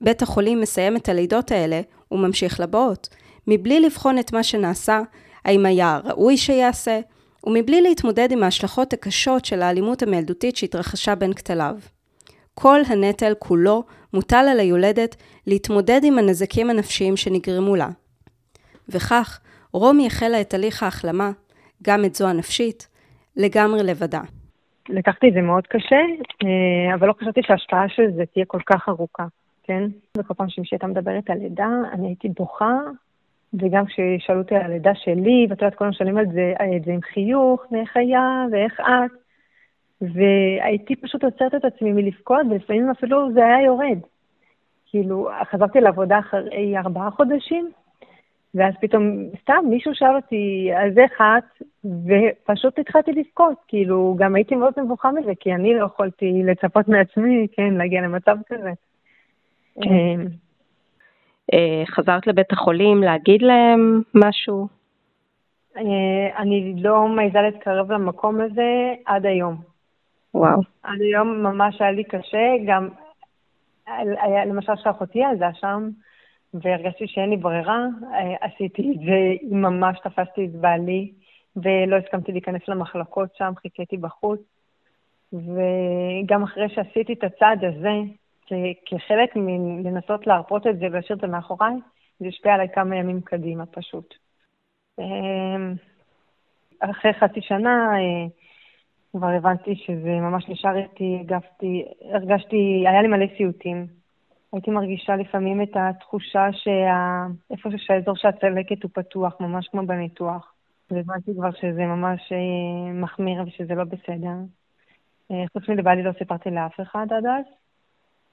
בית 0.00 0.22
החולים 0.22 0.60
מסיים 0.60 0.96
את 0.96 1.08
הלידות 1.08 1.50
האלה 1.52 1.80
וממשיך 2.12 2.60
לבאות, 2.60 3.08
מבלי 3.46 3.80
לבחון 3.80 4.18
את 4.18 4.32
מה 4.32 4.42
שנעשה, 4.42 5.00
האם 5.44 5.66
היה 5.66 6.00
ראוי 6.04 6.36
שיעשה, 6.36 7.00
ומבלי 7.44 7.80
להתמודד 7.82 8.32
עם 8.32 8.42
ההשלכות 8.42 8.92
הקשות 8.92 9.44
של 9.44 9.62
האלימות 9.62 10.02
המילדותית 10.02 10.56
שהתרחשה 10.56 11.14
בין 11.14 11.32
כתליו. 11.32 11.76
כל 12.54 12.80
הנטל 12.86 13.34
כולו 13.38 13.82
מוטל 14.12 14.46
על 14.50 14.60
היולדת 14.60 15.16
להתמודד 15.46 16.00
עם 16.04 16.18
הנזקים 16.18 16.70
הנפשיים 16.70 17.16
שנגרמו 17.16 17.76
לה. 17.76 17.88
וכך, 18.88 19.40
רומי 19.72 20.06
החלה 20.06 20.40
את 20.40 20.54
הליך 20.54 20.82
ההחלמה, 20.82 21.30
גם 21.82 22.04
את 22.04 22.14
זו 22.14 22.28
הנפשית, 22.28 22.88
לגמרי 23.36 23.82
לבדה. 23.82 24.20
לקחתי 24.88 25.28
את 25.28 25.32
זה 25.32 25.40
מאוד 25.40 25.66
קשה, 25.66 26.00
אה, 26.44 26.94
אבל 26.94 27.08
לא 27.08 27.12
חשבתי 27.20 27.40
שההשפעה 27.42 27.88
של 27.88 28.10
זה 28.16 28.26
תהיה 28.26 28.44
כל 28.46 28.60
כך 28.66 28.88
ארוכה, 28.88 29.26
כן? 29.62 29.84
וכל 30.18 30.34
פעם 30.34 30.48
שמישהי 30.48 30.76
הייתה 30.76 30.86
מדברת 30.86 31.30
על 31.30 31.38
לידה, 31.38 31.68
אני 31.92 32.06
הייתי 32.06 32.28
בוכה, 32.28 32.78
וגם 33.54 33.84
כששאלו 33.86 34.38
אותי 34.38 34.54
על 34.54 34.62
הלידה 34.62 34.94
שלי, 34.94 35.46
ואת 35.50 35.62
יודעת, 35.62 35.74
כולם 35.74 35.92
שואלים 35.92 36.18
על 36.18 36.26
זה, 36.32 36.52
את 36.76 36.84
זה 36.84 36.92
עם 36.92 37.00
חיוך, 37.00 37.62
ואיך 37.72 37.96
היה, 37.96 38.44
ואיך 38.52 38.80
את, 38.80 39.10
והייתי 40.00 40.96
פשוט 40.96 41.24
עוצרת 41.24 41.54
את 41.54 41.64
עצמי 41.64 41.92
מלבכות, 41.92 42.46
ולפעמים 42.50 42.90
אפילו 42.90 43.32
זה 43.32 43.44
היה 43.44 43.62
יורד. 43.62 43.98
כאילו, 44.86 45.28
חזרתי 45.50 45.80
לעבודה 45.80 46.18
אחרי 46.18 46.78
ארבעה 46.78 47.10
חודשים, 47.10 47.70
ואז 48.54 48.74
פתאום, 48.80 49.02
סתם, 49.42 49.64
מישהו 49.70 49.94
שאל 49.94 50.16
אותי, 50.16 50.70
אז 50.76 50.98
איך 50.98 51.20
את? 51.20 51.66
ופשוט 51.84 52.78
התחלתי 52.78 53.12
לבכות, 53.12 53.56
כאילו, 53.68 54.16
גם 54.18 54.34
הייתי 54.34 54.54
מאוד 54.54 54.72
מבוכה 54.76 55.10
מזה, 55.12 55.32
כי 55.40 55.54
אני 55.54 55.74
לא 55.74 55.84
יכולתי 55.84 56.42
לצפות 56.44 56.88
מעצמי, 56.88 57.46
כן, 57.52 57.74
להגיע 57.74 58.00
למצב 58.00 58.36
כזה. 58.48 58.72
כן. 59.82 59.90
אמ, 59.90 60.26
אה, 61.52 61.82
חזרת 61.86 62.26
לבית 62.26 62.52
החולים 62.52 63.02
להגיד 63.02 63.42
להם 63.42 64.02
משהו? 64.14 64.68
אה, 65.76 66.38
אני 66.38 66.74
לא 66.76 67.08
מעיזה 67.08 67.38
להתקרב 67.38 67.92
למקום 67.92 68.40
הזה 68.40 68.92
עד 69.06 69.26
היום. 69.26 69.56
וואו. 70.34 70.60
עד 70.82 71.00
היום 71.00 71.42
ממש 71.42 71.80
היה 71.80 71.90
לי 71.90 72.04
קשה, 72.04 72.48
גם 72.66 72.88
היה, 73.96 74.44
למשל 74.44 74.72
שאחותי 74.76 75.18
ילדה 75.18 75.50
שם, 75.54 75.88
והרגשתי 76.54 77.08
שאין 77.08 77.30
לי 77.30 77.36
ברירה, 77.36 77.86
אה, 78.12 78.34
עשיתי 78.40 78.92
את 78.92 78.98
זה, 78.98 79.56
ממש 79.56 79.98
תפסתי 80.04 80.44
את 80.44 80.52
בעלי, 80.52 81.12
ולא 81.56 81.96
הסכמתי 81.96 82.32
להיכנס 82.32 82.62
למחלקות 82.68 83.28
שם, 83.36 83.52
חיכיתי 83.62 83.96
בחוץ. 83.96 84.40
וגם 85.32 86.42
אחרי 86.42 86.68
שעשיתי 86.68 87.12
את 87.12 87.24
הצעד 87.24 87.64
הזה, 87.64 87.94
כחלק 88.86 89.36
מלנסות 89.36 90.26
להרפות 90.26 90.66
את 90.66 90.78
זה 90.78 90.86
ולהשאיר 90.86 91.16
את 91.16 91.20
זה 91.20 91.26
מאחוריי, 91.26 91.74
זה 92.20 92.26
השפיע 92.26 92.54
עליי 92.54 92.68
כמה 92.74 92.96
ימים 92.96 93.20
קדימה 93.20 93.66
פשוט. 93.66 94.14
אמ, 94.98 95.74
אחרי 96.80 97.12
חצי 97.12 97.40
שנה 97.40 97.90
אה, 97.94 98.26
כבר 99.12 99.28
הבנתי 99.28 99.74
שזה 99.76 100.10
ממש 100.10 100.48
נשאר 100.48 100.76
איתי, 100.76 101.22
הרגשתי, 102.12 102.84
היה 102.86 103.02
לי 103.02 103.08
מלא 103.08 103.26
סיוטים. 103.36 103.99
הייתי 104.52 104.70
מרגישה 104.70 105.16
לפעמים 105.16 105.62
את 105.62 105.70
התחושה 105.74 106.46
שאיפה 106.52 107.68
שהאזור 107.76 108.16
של 108.16 108.28
הצלקת 108.28 108.82
הוא 108.82 108.90
פתוח, 108.94 109.40
ממש 109.40 109.68
כמו 109.68 109.86
בניתוח. 109.86 110.54
והבנתי 110.90 111.34
כבר 111.34 111.50
שזה 111.50 111.86
ממש 111.86 112.32
אה, 112.32 112.92
מחמיר 112.92 113.42
ושזה 113.46 113.74
לא 113.74 113.84
בסדר. 113.84 114.34
אה, 115.30 115.44
חוץ 115.52 115.68
מלבעלי 115.68 116.02
לא 116.02 116.12
סיפרתי 116.18 116.50
לאף 116.50 116.80
אחד 116.80 117.06
עד 117.10 117.26
אז, 117.26 117.44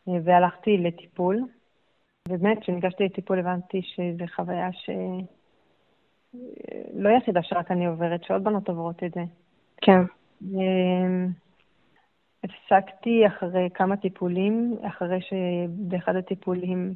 אה, 0.07 0.19
והלכתי 0.23 0.77
לטיפול. 0.77 1.43
ובאמת, 2.29 2.59
כשניגשתי 2.61 3.03
לטיפול 3.03 3.39
הבנתי 3.39 3.81
שזו 3.81 4.25
חוויה 4.35 4.71
ש... 4.71 4.89
לא 6.93 7.09
יחידה 7.09 7.43
שרק 7.43 7.71
אני 7.71 7.85
עוברת, 7.85 8.23
שעוד 8.23 8.43
בנות 8.43 8.69
עוברות 8.69 9.03
את 9.03 9.13
זה. 9.13 9.23
כן. 9.81 10.01
הפסקתי 12.49 13.27
אחרי 13.27 13.69
כמה 13.73 13.97
טיפולים, 13.97 14.77
אחרי 14.87 15.19
שבאחד 15.21 16.15
הטיפולים 16.15 16.93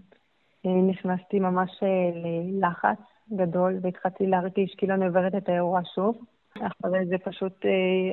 נכנסתי 0.65 1.39
ממש 1.39 1.83
ללחץ 2.13 2.99
גדול 3.35 3.79
והתחלתי 3.81 4.27
להרגיש 4.27 4.75
כאילו 4.77 4.93
אני 4.93 5.05
עוברת 5.05 5.35
את 5.35 5.49
האירוע 5.49 5.79
שוב. 5.95 6.17
אחרי 6.57 7.05
זה 7.05 7.17
פשוט 7.17 7.65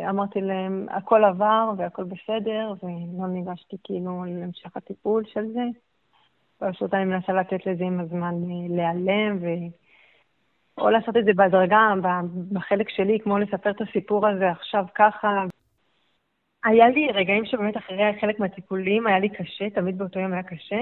אמרתי 0.08 0.40
להם, 0.40 0.86
הכל 0.90 1.24
עבר 1.24 1.72
והכל 1.76 2.04
בסדר, 2.04 2.72
ולא 2.82 3.28
ניגשתי 3.28 3.76
כאילו 3.84 4.24
להמשך 4.26 4.76
הטיפול 4.76 5.24
של 5.26 5.46
זה. 5.46 5.64
פשוט 6.58 6.94
אני 6.94 7.04
מנסה 7.04 7.32
לתת 7.32 7.66
לזה 7.66 7.84
עם 7.84 8.00
הזמן 8.00 8.34
להיעלם, 8.68 9.38
ו... 9.40 9.46
או 10.78 10.90
לעשות 10.90 11.16
את 11.16 11.24
זה 11.24 11.30
בהדרגה, 11.36 11.92
בחלק 12.52 12.88
שלי, 12.88 13.20
כמו 13.20 13.38
לספר 13.38 13.70
את 13.70 13.80
הסיפור 13.80 14.26
הזה 14.26 14.50
עכשיו 14.50 14.84
ככה. 14.94 15.44
היה 16.64 16.88
לי 16.88 17.08
רגעים 17.12 17.44
שבאמת 17.44 17.76
אחרי 17.76 18.20
חלק 18.20 18.40
מהטיפולים 18.40 19.06
היה 19.06 19.18
לי 19.18 19.28
קשה, 19.28 19.70
תמיד 19.70 19.98
באותו 19.98 20.20
יום 20.20 20.32
היה 20.32 20.42
קשה, 20.42 20.80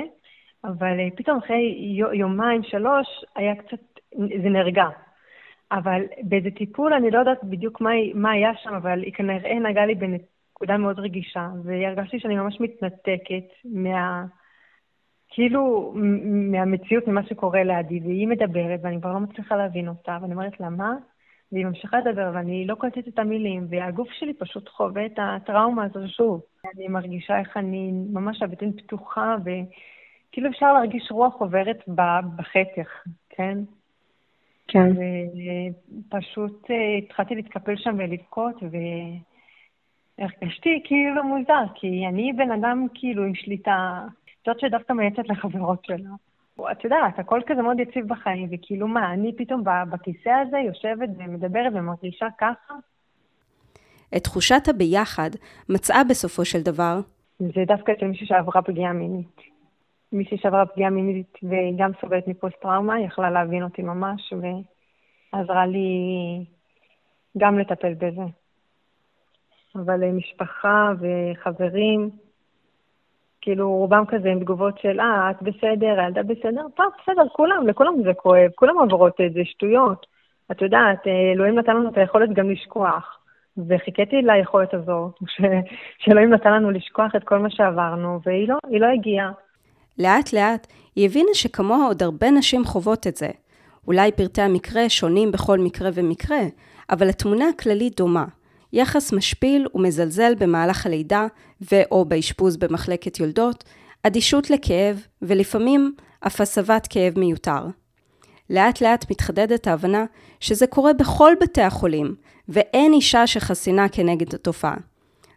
אבל 0.64 1.00
אה, 1.00 1.08
פתאום 1.16 1.38
אחרי 1.38 1.94
יומיים, 2.12 2.62
שלוש, 2.62 3.06
היה 3.36 3.54
קצת, 3.54 3.80
זה 4.12 4.48
נרגע. 4.48 4.84
אבל 5.72 6.02
באיזה 6.22 6.50
טיפול, 6.50 6.92
אני 6.92 7.10
לא 7.10 7.18
יודעת 7.18 7.44
בדיוק 7.44 7.80
מה, 7.80 7.90
מה 8.14 8.30
היה 8.30 8.50
שם, 8.62 8.74
אבל 8.74 9.02
היא 9.02 9.12
כנראה 9.12 9.58
נגעה 9.58 9.86
לי 9.86 9.94
בנקודה 9.94 10.76
מאוד 10.76 10.98
רגישה, 10.98 11.48
והרגשתי 11.64 12.20
שאני 12.20 12.36
ממש 12.36 12.60
מתנתקת 12.60 13.44
מה... 13.64 14.24
כאילו 15.28 15.94
מהמציאות, 16.52 17.06
ממה 17.06 17.26
שקורה 17.26 17.64
לידי, 17.64 18.00
והיא 18.00 18.28
מדברת, 18.28 18.80
ואני 18.82 19.00
כבר 19.00 19.12
לא 19.12 19.20
מצליחה 19.20 19.56
להבין 19.56 19.88
אותה, 19.88 20.18
ואני 20.22 20.34
אומרת 20.34 20.60
לה, 20.60 20.70
מה? 20.70 20.92
והיא 21.52 21.66
ממשיכה 21.66 21.98
לדבר, 21.98 22.30
ואני 22.34 22.66
לא 22.66 22.74
קולטת 22.74 23.08
את 23.08 23.18
המילים, 23.18 23.66
והגוף 23.70 24.08
שלי 24.12 24.34
פשוט 24.34 24.68
חווה 24.68 25.06
את 25.06 25.18
הטראומה 25.18 25.84
הזו 25.84 26.08
שוב. 26.08 26.42
אני 26.74 26.88
מרגישה 26.88 27.38
איך 27.38 27.56
אני, 27.56 27.92
ממש 27.92 28.42
הבטן 28.42 28.72
פתוחה, 28.72 29.36
וכאילו 29.40 30.50
אפשר 30.50 30.72
להרגיש 30.72 31.10
רוח 31.10 31.34
עוברת 31.34 31.88
בחתך, 32.36 33.04
כן? 33.28 33.58
כן. 34.68 34.90
ופשוט 36.08 36.70
אה, 36.70 36.96
התחלתי 36.98 37.34
להתקפל 37.34 37.76
שם 37.76 37.94
ולבכות, 37.98 38.54
והרגשתי 40.18 40.82
כאילו 40.84 41.24
מוזר, 41.24 41.64
כי 41.74 42.06
אני 42.08 42.32
בן 42.32 42.50
אדם 42.50 42.86
כאילו 42.94 43.24
עם 43.24 43.34
שליטה 43.34 44.02
זאת 44.46 44.60
שדווקא 44.60 44.92
מייעצת 44.92 45.28
לחברות 45.28 45.84
שלה. 45.84 46.10
את 46.60 46.84
יודעת, 46.84 47.18
הכל 47.18 47.40
כזה 47.46 47.62
מאוד 47.62 47.80
יציב 47.80 48.08
בחיים, 48.08 48.48
וכאילו 48.52 48.88
מה, 48.88 49.12
אני 49.12 49.36
פתאום 49.36 49.62
בכיסא 49.90 50.30
הזה 50.42 50.58
יושבת 50.58 51.08
ומדברת 51.18 51.72
ומרגישה 51.74 52.26
ככה? 52.38 52.74
את 54.16 54.24
תחושת 54.24 54.68
הביחד 54.68 55.30
מצאה 55.68 56.04
בסופו 56.04 56.44
של 56.44 56.62
דבר. 56.62 57.00
זה 57.38 57.64
דווקא 57.66 57.92
אצל 57.92 58.06
מישהי 58.06 58.26
שעברה 58.26 58.62
פגיעה 58.62 58.92
מינית. 58.92 59.40
מישהי 60.12 60.38
שעברה 60.38 60.66
פגיעה 60.66 60.90
מינית 60.90 61.38
וגם 61.42 61.90
סובלת 62.00 62.28
מפוסט-טראומה, 62.28 63.00
יכלה 63.00 63.30
להבין 63.30 63.62
אותי 63.62 63.82
ממש, 63.82 64.32
ועזרה 64.32 65.66
לי 65.66 65.88
גם 67.38 67.58
לטפל 67.58 67.94
בזה. 67.94 68.22
אבל 69.74 70.10
משפחה 70.10 70.92
וחברים, 71.00 72.10
כאילו 73.46 73.70
רובם 73.70 74.04
כזה 74.08 74.28
עם 74.28 74.40
תגובות 74.40 74.78
של, 74.78 75.00
אה, 75.00 75.30
את 75.30 75.42
בסדר, 75.42 76.00
הילדה 76.00 76.22
בסדר, 76.22 76.62
טוב, 76.76 76.86
בסדר, 77.02 77.22
כולם, 77.32 77.66
לכולם 77.68 78.02
זה 78.04 78.14
כואב, 78.14 78.50
כולם 78.54 78.78
עוברות 78.78 79.20
את 79.26 79.32
זה, 79.32 79.40
שטויות. 79.44 80.06
את 80.50 80.62
יודעת, 80.62 81.06
אלוהים 81.34 81.58
נתן 81.58 81.76
לנו 81.76 81.88
את 81.88 81.98
היכולת 81.98 82.32
גם 82.32 82.50
לשכוח. 82.50 83.18
וחיכיתי 83.68 84.16
ליכולת 84.22 84.74
הזו, 84.74 85.10
ש... 85.36 85.40
שאלוהים 85.98 86.34
נתן 86.34 86.52
לנו 86.52 86.70
לשכוח 86.70 87.16
את 87.16 87.24
כל 87.24 87.38
מה 87.38 87.50
שעברנו, 87.50 88.20
והיא 88.26 88.48
לא, 88.48 88.56
לא 88.70 88.86
הגיעה. 88.86 89.30
לאט 89.98 90.32
לאט 90.32 90.66
היא 90.96 91.08
הבינה 91.08 91.30
שכמוה 91.34 91.86
עוד 91.86 92.02
הרבה 92.02 92.30
נשים 92.30 92.64
חוות 92.64 93.06
את 93.06 93.16
זה. 93.16 93.28
אולי 93.86 94.12
פרטי 94.12 94.42
המקרה 94.42 94.88
שונים 94.88 95.32
בכל 95.32 95.58
מקרה 95.58 95.90
ומקרה, 95.94 96.42
אבל 96.90 97.08
התמונה 97.08 97.44
הכללית 97.48 97.96
דומה. 97.96 98.24
יחס 98.72 99.12
משפיל 99.12 99.66
ומזלזל 99.74 100.34
במהלך 100.34 100.86
הלידה 100.86 101.26
ו/או 101.72 102.04
באשפוז 102.04 102.56
במחלקת 102.56 103.20
יולדות, 103.20 103.64
אדישות 104.02 104.50
לכאב 104.50 105.06
ולפעמים 105.22 105.94
אף 106.26 106.40
הסבת 106.40 106.86
כאב 106.90 107.18
מיותר. 107.18 107.66
לאט 108.50 108.80
לאט 108.80 109.10
מתחדדת 109.10 109.66
ההבנה 109.66 110.04
שזה 110.40 110.66
קורה 110.66 110.92
בכל 110.92 111.32
בתי 111.40 111.62
החולים, 111.62 112.14
ואין 112.48 112.92
אישה 112.92 113.26
שחסינה 113.26 113.88
כנגד 113.88 114.34
התופעה. 114.34 114.76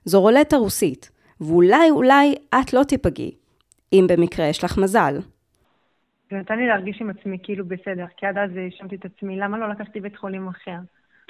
זו 0.06 0.22
רולטה 0.22 0.58
רוסית, 0.58 1.12
ואולי 1.42 1.90
אולי 1.90 2.36
את 2.50 2.74
לא 2.74 2.84
תיפגעי, 2.84 3.32
אם 3.94 4.06
במקרה 4.10 4.46
יש 4.46 4.64
לך 4.64 4.78
מזל. 4.78 5.20
זה 6.32 6.38
נתן 6.38 6.58
לי 6.58 6.68
להרגיש 6.68 7.02
עם 7.02 7.10
עצמי 7.10 7.38
כאילו 7.44 7.66
בסדר, 7.66 8.06
כי 8.18 8.26
עד 8.26 8.38
אז 8.38 8.50
האשמתי 8.58 8.96
את 8.96 9.06
עצמי, 9.06 9.38
למה 9.38 9.58
לא 9.58 9.70
לקחתי 9.70 10.00
בית 10.00 10.18
חולים 10.18 10.48
אחר? 10.48 10.78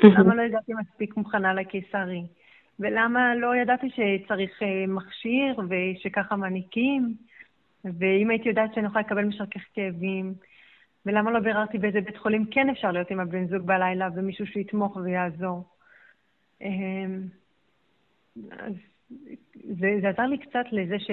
למה 0.04 0.36
לא 0.36 0.42
הגעתי 0.42 0.72
מספיק 0.74 1.18
מוכנה 1.18 1.54
לקיסרי? 1.54 2.24
ולמה 2.80 3.36
לא 3.36 3.56
ידעתי 3.56 3.88
שצריך 3.90 4.64
אה, 4.64 4.86
מכשיר 4.88 5.60
ושככה 5.70 6.36
מעניקים? 6.36 7.14
ואם 7.86 8.30
הייתי 8.30 8.50
יודעת 8.50 8.74
שאני 8.74 8.86
יכולה 8.86 9.02
לקבל 9.06 9.26
משרכך 9.26 9.62
כאבים, 9.74 10.34
ולמה 11.06 11.32
לא 11.32 11.40
ביררתי 11.40 11.78
באיזה 11.78 12.02
בית 12.02 12.18
חולים 12.18 12.46
כן 12.46 12.70
אפשר 12.70 12.92
להיות 12.92 13.12
עם 13.12 13.20
הבן 13.20 13.48
זוג 13.48 13.62
בלילה 13.66 14.08
ומישהו 14.16 14.46
שיתמוך 14.48 14.96
ויעזור? 14.96 15.64
אמ, 16.62 17.22
אז 18.52 18.74
זה, 19.54 19.98
זה 20.02 20.10
עזר 20.10 20.26
לי 20.26 20.38
קצת 20.38 20.66
לזה, 20.72 21.00
ש... 21.00 21.12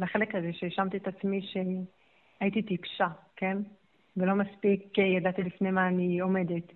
לחלק 0.00 0.34
הזה 0.34 0.52
שהאשמתי 0.52 0.96
את 0.96 1.08
עצמי 1.08 1.40
שהייתי 1.42 2.62
טיפשה, 2.62 3.08
כן? 3.36 3.58
ולא 4.16 4.34
מספיק 4.34 4.98
ידעתי 4.98 5.42
לפני 5.42 5.70
מה 5.70 5.88
אני 5.88 6.20
עומדת. 6.20 6.72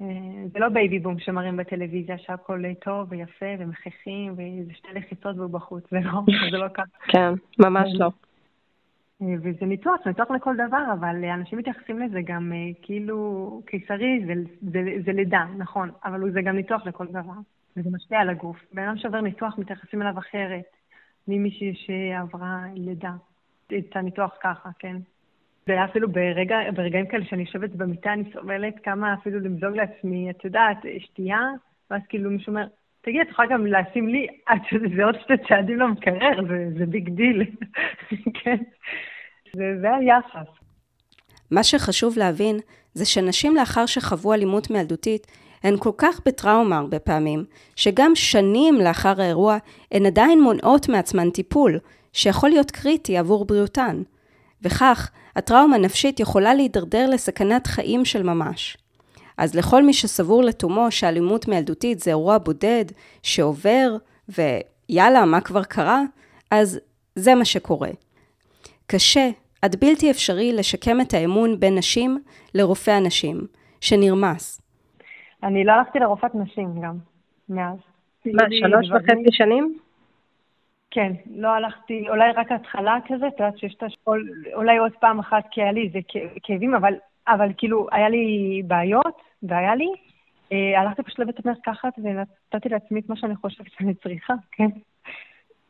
אה, 0.00 0.06
זה 0.52 0.58
לא 0.58 0.68
בייבי 0.68 0.98
בום 0.98 1.18
שמראים 1.18 1.56
בטלוויזיה 1.56 2.18
שהכל 2.18 2.62
טוב 2.84 3.06
ויפה 3.10 3.46
ומחכים 3.58 4.34
ואיזה 4.36 4.72
שתי 4.74 4.88
לחיצות 4.94 5.36
והוא 5.36 5.50
בחוץ, 5.50 5.84
זה 5.90 5.98
לא, 6.00 6.20
זה 6.50 6.58
לא 6.58 6.68
ככה. 6.68 6.84
כן, 7.12 7.32
ממש 7.58 7.88
לא. 7.94 8.10
אה, 9.22 9.34
וזה 9.42 9.66
ניתוח, 9.66 10.06
ניתוח 10.06 10.30
לכל 10.30 10.54
דבר, 10.68 10.84
אבל 10.92 11.24
אנשים 11.24 11.58
מתייחסים 11.58 11.98
לזה 11.98 12.20
גם 12.24 12.52
אה, 12.52 12.70
כאילו 12.82 13.62
קיסרי 13.66 14.24
זה, 14.26 14.32
זה, 14.60 14.80
זה 15.04 15.12
לידה, 15.12 15.44
נכון, 15.56 15.90
אבל 16.04 16.30
זה 16.32 16.42
גם 16.42 16.56
ניתוח 16.56 16.86
לכל 16.86 17.06
דבר, 17.06 17.38
וזה 17.76 17.90
משפיע 17.92 18.20
על 18.20 18.30
הגוף. 18.30 18.56
בן 18.72 18.82
אדם 18.82 18.96
שעובר 18.96 19.20
ניתוח 19.20 19.58
מתייחסים 19.58 20.02
אליו 20.02 20.18
אחרת 20.18 20.76
ממישהי 21.28 21.74
שעברה 21.74 22.64
לידה. 22.74 23.12
את 23.78 23.96
הניתוח 23.96 24.36
ככה, 24.42 24.70
כן? 24.78 24.96
זה 25.70 25.74
היה 25.74 25.84
אפילו 25.84 26.12
ברגע, 26.12 26.56
ברגעים 26.74 27.06
כאלה 27.06 27.24
שאני 27.24 27.42
יושבת 27.42 27.70
במיטה, 27.70 28.12
אני 28.12 28.24
סובלת 28.32 28.74
קמה 28.82 29.14
אפילו 29.14 29.40
למזוג 29.40 29.76
לעצמי, 29.76 30.30
את 30.30 30.44
יודעת, 30.44 30.76
שתייה, 30.98 31.40
ואז 31.90 32.00
כאילו 32.08 32.30
מישהו 32.30 32.50
אומר, 32.50 32.66
תגיד, 33.00 33.20
את 33.20 33.28
יכולה 33.30 33.48
גם 33.48 33.66
לשים 33.66 34.08
לי, 34.08 34.26
את, 34.52 34.60
זה 34.96 35.04
עוד 35.04 35.16
שתי 35.22 35.32
צעדים 35.48 35.78
למקרר, 35.78 36.46
זה, 36.48 36.78
זה 36.78 36.86
big 36.86 37.08
deal, 37.08 37.42
כן? 38.42 38.56
זה, 39.56 39.64
זה 39.80 39.94
היחס. 39.94 40.50
מה 41.50 41.62
שחשוב 41.62 42.14
להבין, 42.18 42.56
זה 42.94 43.04
שנשים 43.04 43.56
לאחר 43.56 43.86
שחוו 43.86 44.34
אלימות 44.34 44.70
מיילדותית, 44.70 45.26
הן 45.64 45.74
כל 45.78 45.92
כך 45.98 46.20
בטראומה 46.26 46.78
הרבה 46.78 46.98
פעמים, 46.98 47.44
שגם 47.76 48.10
שנים 48.14 48.74
לאחר 48.74 49.20
האירוע, 49.20 49.56
הן 49.92 50.06
עדיין 50.06 50.40
מונעות 50.40 50.88
מעצמן 50.88 51.30
טיפול, 51.30 51.78
שיכול 52.12 52.50
להיות 52.50 52.70
קריטי 52.70 53.18
עבור 53.18 53.44
בריאותן. 53.44 54.02
וכך, 54.62 55.10
הטראומה 55.36 55.76
הנפשית 55.76 56.20
יכולה 56.20 56.54
להידרדר 56.54 57.10
לסכנת 57.10 57.66
חיים 57.66 58.04
של 58.04 58.22
ממש. 58.22 58.76
אז 59.38 59.54
לכל 59.54 59.82
מי 59.82 59.92
שסבור 59.92 60.42
לתומו 60.42 60.90
שאלימות 60.90 61.48
מילדותית 61.48 62.00
זה 62.00 62.10
אירוע 62.10 62.38
בודד, 62.38 62.84
שעובר, 63.22 63.96
ויאללה, 64.28 65.24
מה 65.24 65.40
כבר 65.40 65.64
קרה? 65.64 66.02
אז 66.50 66.80
זה 67.14 67.34
מה 67.34 67.44
שקורה. 67.44 67.90
קשה, 68.86 69.28
עד 69.62 69.76
בלתי 69.80 70.10
אפשרי 70.10 70.52
לשקם 70.52 71.00
את 71.00 71.14
האמון 71.14 71.60
בין 71.60 71.78
נשים 71.78 72.18
לרופא 72.54 72.90
הנשים, 72.90 73.46
שנרמס. 73.80 74.60
אני 75.42 75.64
לא 75.64 75.72
הלכתי 75.72 75.98
לרופאת 75.98 76.34
נשים 76.34 76.80
גם, 76.82 76.94
מאז. 77.48 77.78
מה, 78.26 78.42
שלוש 78.60 78.90
וחצי 78.90 79.32
שנים? 79.32 79.78
כן, 80.90 81.12
לא 81.30 81.48
הלכתי, 81.48 82.08
אולי 82.08 82.32
רק 82.32 82.52
התחלה 82.52 82.98
כזה, 83.06 83.28
את 83.28 83.40
יודעת 83.40 83.58
שיש 83.58 83.74
את 83.74 83.82
השכול, 83.82 84.28
אולי 84.54 84.78
עוד 84.78 84.92
פעם 85.00 85.18
אחת 85.18 85.44
כי 85.50 85.62
היה 85.62 85.72
לי 85.72 85.86
איזה 85.86 85.98
כאבים, 86.42 86.74
אבל, 86.74 86.94
אבל 87.28 87.52
כאילו, 87.56 87.86
היה 87.92 88.08
לי 88.08 88.62
בעיות, 88.66 89.22
והיה 89.42 89.74
לי. 89.74 89.88
אה, 90.52 90.80
הלכתי 90.80 91.02
פשוט 91.02 91.18
לבית 91.18 91.46
המרקחת 91.46 91.92
ונתתי 91.98 92.68
לעצמי 92.68 93.00
את 93.00 93.08
מה 93.08 93.16
שאני 93.16 93.36
חושבת 93.36 93.72
שאני 93.72 93.94
צריכה, 93.94 94.34
כן? 94.52 94.68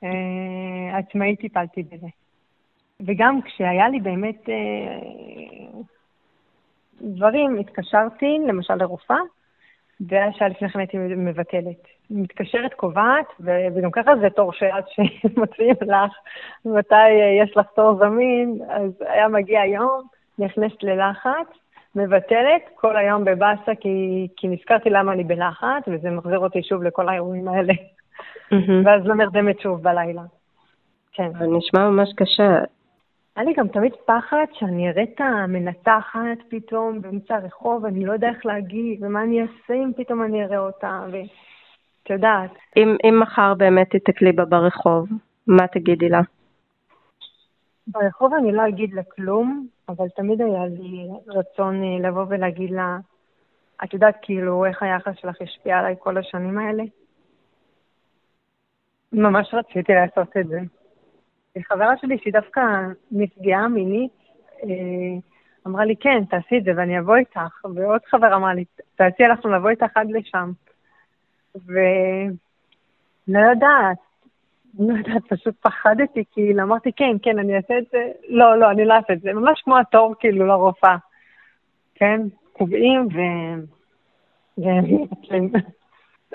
אה, 0.05 0.99
עצמאית 0.99 1.41
טיפלתי 1.41 1.83
בזה. 1.83 2.07
וגם 3.01 3.43
כשהיה 3.43 3.89
לי 3.89 4.01
באמת 4.01 4.49
אה, 4.49 5.81
דברים, 7.01 7.59
התקשרתי 7.59 8.39
למשל 8.49 8.75
לרופאה, 8.75 9.21
והיה 10.01 10.33
שעה 10.33 10.49
לפני 10.49 10.69
כן 10.69 10.79
הייתי 10.79 10.97
מבטלת. 10.99 12.00
מתקשרת, 12.11 12.75
קובעת, 12.75 13.27
וגם 13.41 13.91
ככה 13.91 14.17
זה 14.21 14.31
תור 14.31 14.53
שעד 14.53 14.85
שמוציאים 14.89 15.75
לך 15.83 16.13
מתי 16.65 16.95
אה, 16.95 17.45
יש 17.45 17.57
לך 17.57 17.67
תור 17.75 17.95
זמין, 17.95 18.59
אז 18.69 18.91
היה 19.01 19.29
מגיע 19.29 19.67
יום, 19.67 20.03
נכנסת 20.39 20.83
ללחץ, 20.83 21.47
מבטלת 21.95 22.63
כל 22.75 22.97
היום 22.97 23.25
בבאסה, 23.25 23.75
כי, 23.81 24.29
כי 24.37 24.49
נזכרתי 24.49 24.91
למה 24.91 25.13
אני 25.13 25.25
בלחץ, 25.25 25.83
וזה 25.87 26.11
מחזיר 26.11 26.39
אותי 26.39 26.63
שוב 26.63 26.83
לכל 26.83 27.09
האירועים 27.09 27.49
האלה. 27.49 27.73
Mm-hmm. 27.73 28.73
ואז 28.85 29.05
לא 29.05 29.15
נרדמת 29.15 29.61
שוב 29.61 29.83
בלילה. 29.83 30.23
כן. 31.13 31.31
זה 31.39 31.47
נשמע 31.47 31.91
ממש 31.91 32.09
קשה. 32.17 32.59
היה 33.37 33.45
לי 33.45 33.55
גם 33.55 33.69
תמיד 33.69 33.93
פחד 34.07 34.45
שאני 34.53 34.91
אראה 34.91 35.03
את 35.03 35.21
המנתחת 35.21 36.39
פתאום 36.49 37.01
באמצע 37.01 37.35
הרחוב, 37.35 37.85
אני 37.85 38.07
לא 38.07 38.13
יודע 38.13 38.29
איך 38.29 38.47
להגיד, 38.47 39.05
ומה 39.05 39.23
אני 39.23 39.43
אעשה 39.43 39.75
אם 39.75 39.91
פתאום 39.97 40.23
אני 40.23 40.45
אראה 40.45 40.59
אותה, 40.59 41.05
ואת 42.01 42.11
יודעת. 42.11 42.51
אם, 42.77 42.97
אם 43.05 43.21
מחר 43.21 43.55
באמת 43.55 43.97
תתקלי 43.97 44.33
בה 44.33 44.45
ברחוב, 44.45 45.09
מה 45.47 45.67
תגידי 45.67 46.09
לה? 46.09 46.21
ברחוב 47.87 48.35
אני 48.35 48.53
לא 48.53 48.69
אגיד 48.69 48.93
לה 48.93 49.03
כלום, 49.03 49.67
אבל 49.89 50.09
תמיד 50.17 50.41
היה 50.41 50.67
לי 50.67 51.09
רצון 51.27 51.83
אה, 51.83 52.09
לבוא 52.09 52.25
ולהגיד 52.29 52.71
לה, 52.71 52.99
את 53.85 53.95
יודעת 53.95 54.17
כאילו 54.23 54.65
איך 54.65 54.83
היחס 54.83 55.15
שלך 55.17 55.37
השפיע 55.41 55.79
עליי 55.79 55.95
כל 55.99 56.19
השנים 56.19 56.59
האלה? 56.59 56.83
ממש 59.13 59.55
רציתי 59.55 59.93
לעשות 59.93 60.37
את 60.37 60.49
זה. 60.49 60.61
חברה 61.69 61.97
שלי 61.97 62.19
שהיא 62.19 62.33
דווקא 62.33 62.61
נפגעה 63.11 63.69
מינית, 63.69 64.13
אה, 64.63 65.19
אמרה 65.67 65.85
לי, 65.85 65.97
כן, 65.97 66.25
תעשי 66.31 66.59
את 66.59 66.65
זה 66.65 66.71
ואני 66.77 66.99
אבוא 66.99 67.17
איתך. 67.17 67.65
ועוד 67.75 68.01
חבר 68.05 68.35
אמרה 68.37 68.55
לי, 68.55 68.65
תעשי, 68.97 69.25
אנחנו 69.25 69.57
נבוא 69.57 69.71
איתך 69.71 69.97
עד 69.97 70.11
לשם. 70.11 70.51
ולא 71.55 73.41
יודעת, 73.51 73.99
לא 74.79 74.95
יודעת, 74.95 75.23
פשוט 75.29 75.55
פחדתי, 75.61 76.25
כאילו, 76.33 76.63
אמרתי, 76.63 76.93
כן, 76.97 77.17
כן, 77.23 77.39
אני 77.39 77.57
אעשה 77.57 77.79
את 77.79 77.85
זה. 77.93 78.11
לא, 78.29 78.59
לא, 78.59 78.71
אני 78.71 78.85
לא 78.85 78.95
אעשה 78.95 79.13
את 79.13 79.21
זה. 79.21 79.33
ממש 79.33 79.61
כמו 79.65 79.79
התור, 79.79 80.15
כאילו, 80.21 80.47
לרופאה. 80.47 80.97
כן? 81.95 82.21
קובעים 82.53 83.07
ו... 83.07 83.19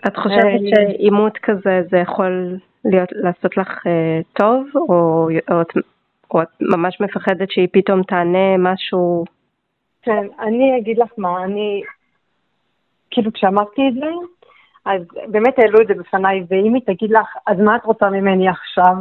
את 0.07 0.17
חושבת 0.17 0.43
אה, 0.43 0.69
שעימות 0.75 1.37
כזה 1.37 1.81
זה 1.91 1.97
יכול 1.97 2.57
להיות, 2.85 3.09
לעשות 3.11 3.57
לך 3.57 3.87
אה, 3.87 4.19
טוב, 4.33 4.67
או, 4.75 5.29
או, 5.51 5.61
או 6.31 6.41
את 6.41 6.47
ממש 6.61 7.01
מפחדת 7.01 7.51
שהיא 7.51 7.67
פתאום 7.71 8.03
תענה 8.03 8.57
משהו? 8.57 9.25
כן, 10.01 10.27
אני 10.39 10.77
אגיד 10.77 10.97
לך 10.97 11.09
מה, 11.17 11.43
אני, 11.43 11.81
כאילו 13.11 13.33
כשאמרתי 13.33 13.81
את 13.89 13.93
זה, 13.93 14.05
אז 14.85 15.01
באמת 15.27 15.59
העלו 15.59 15.81
את 15.81 15.87
זה 15.87 15.93
בפניי, 15.93 16.43
ואם 16.49 16.73
היא 16.73 16.81
תגיד 16.85 17.11
לך, 17.11 17.37
אז 17.47 17.59
מה 17.59 17.75
את 17.75 17.85
רוצה 17.85 18.09
ממני 18.09 18.49
עכשיו? 18.49 18.95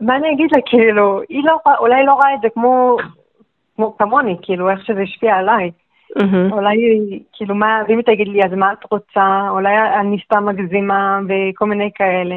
מה 0.00 0.16
אני 0.16 0.32
אגיד 0.32 0.50
לה, 0.56 0.62
כאילו, 0.66 1.20
היא 1.28 1.44
לא, 1.44 1.58
אולי 1.78 2.04
לא 2.04 2.12
רואה 2.12 2.34
את 2.34 2.40
זה 2.42 2.48
כמו, 2.54 2.96
כמו 3.76 3.96
כמוני, 3.98 4.36
כאילו, 4.42 4.70
איך 4.70 4.84
שזה 4.84 5.00
השפיע 5.00 5.36
עליי. 5.36 5.70
Mm-hmm. 6.18 6.52
אולי, 6.52 6.76
כאילו, 7.32 7.54
מה, 7.54 7.82
ואם 7.88 7.96
היא 7.96 8.06
תגיד 8.06 8.28
לי, 8.28 8.40
אז 8.44 8.52
מה 8.52 8.72
את 8.72 8.84
רוצה? 8.90 9.46
אולי 9.50 9.76
אני 10.00 10.18
סתם 10.24 10.44
מגזימה 10.44 11.20
וכל 11.28 11.66
מיני 11.66 11.90
כאלה. 11.94 12.36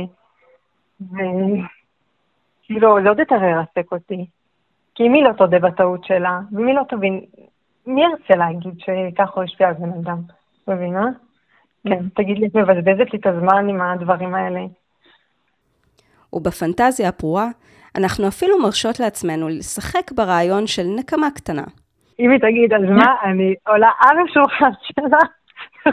וכאילו, 1.02 3.04
זה 3.04 3.10
עוד 3.10 3.20
יותר 3.20 3.44
ירסק 3.44 3.92
אותי. 3.92 4.26
כי 4.96 5.10
מי 5.10 5.24
לא 5.24 5.32
תודה 5.38 5.60
בטעות 5.60 6.04
שלה, 6.04 6.40
ומי 6.52 6.74
לא 6.74 6.82
תבין, 6.90 7.22
מי 7.88 8.04
ירצה 8.04 8.36
להגיד 8.36 8.74
שככה 8.80 9.32
הוא 9.36 9.44
השפיע 9.44 9.68
על 9.68 9.74
בן 9.74 9.90
אדם? 9.90 10.18
מבינה? 10.68 11.06
כן, 11.88 12.10
תגיד 12.16 12.40
לי, 12.40 12.48
את 12.48 12.56
מבזבזת 12.56 13.14
לי 13.14 13.20
את 13.20 13.26
הזמן 13.26 13.70
עם 13.70 13.82
הדברים 13.82 14.36
האלה. 14.36 14.60
ובפנטזיה 16.34 17.10
הפרועה, 17.10 17.48
אנחנו 17.98 18.28
אפילו 18.28 18.60
מרשות 18.60 19.00
לעצמנו 19.00 19.50
לשחק 19.50 20.12
ברעיון 20.12 20.68
של 20.68 20.84
נקמה 21.00 21.32
קטנה. 21.36 21.64
אם 22.20 22.32
היא 22.32 22.40
תגיד, 22.40 22.74
אז 22.74 22.82
מה, 22.82 23.16
אני 23.24 23.56
עולה 23.68 23.90
על 24.00 24.18
השולחן 24.20 24.72
שלה, 24.82 25.20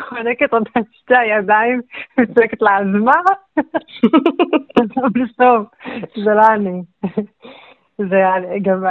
חונקת 0.09 0.53
אותה 0.55 0.81
שתי 0.93 1.17
הידיים, 1.17 1.81
וצועקת 2.21 2.63
לה, 2.63 2.79
אז 2.79 2.87
מה? 3.05 3.13
טוב, 5.39 5.65
זה 6.25 6.35
לא 6.35 6.47
אני. 6.55 6.83
זה 7.99 8.23
גם, 8.63 8.85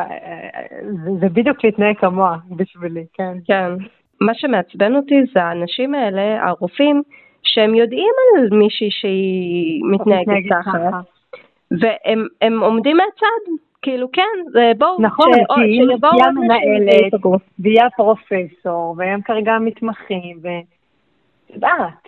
זה 1.20 1.30
בדיוק 1.30 1.64
להתנהג 1.64 1.98
כמוה 1.98 2.38
בשבילי, 2.50 3.06
כן. 3.14 3.38
כן. 3.46 3.72
מה 4.22 4.34
שמעצבן 4.34 4.96
אותי 4.96 5.16
זה 5.34 5.44
האנשים 5.44 5.96
האלה, 5.96 6.48
הרופאים, 6.48 7.02
שהם 7.44 7.76
יודעים 7.76 8.14
על 8.38 8.58
מישהי 8.58 8.92
שהיא 8.92 9.82
מתנהגת 9.92 10.44
ככה, 10.50 11.00
והם 11.72 12.60
עומדים 12.62 12.98
מהצד, 12.98 13.52
כאילו 13.82 14.12
כן, 14.12 14.52
זה 14.52 14.72
בואו, 14.78 15.02
נכון, 15.02 15.34
ש... 15.34 15.38
כי 15.56 15.62
היא 15.62 15.82
המנהלת, 16.26 17.14
והיא 17.60 17.82
הפרופסור, 17.82 18.96
והם 18.98 19.22
כרגע 19.22 19.58
מתמחים, 19.62 20.38
ואת 20.42 21.56
יודעת, 21.56 22.08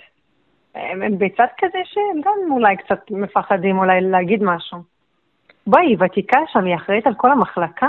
הם, 0.75 1.01
הם 1.01 1.17
בצד 1.17 1.47
כזה 1.57 1.79
שהם 1.83 2.21
גם 2.21 2.51
אולי 2.51 2.77
קצת 2.77 3.11
מפחדים 3.11 3.77
אולי 3.77 4.01
להגיד 4.01 4.43
משהו. 4.43 4.77
בואי, 5.67 5.85
היא 5.85 5.97
ותיקה 5.99 6.39
שם, 6.47 6.65
היא 6.65 6.75
אחראית 6.75 7.07
על 7.07 7.13
כל 7.13 7.31
המחלקה. 7.31 7.87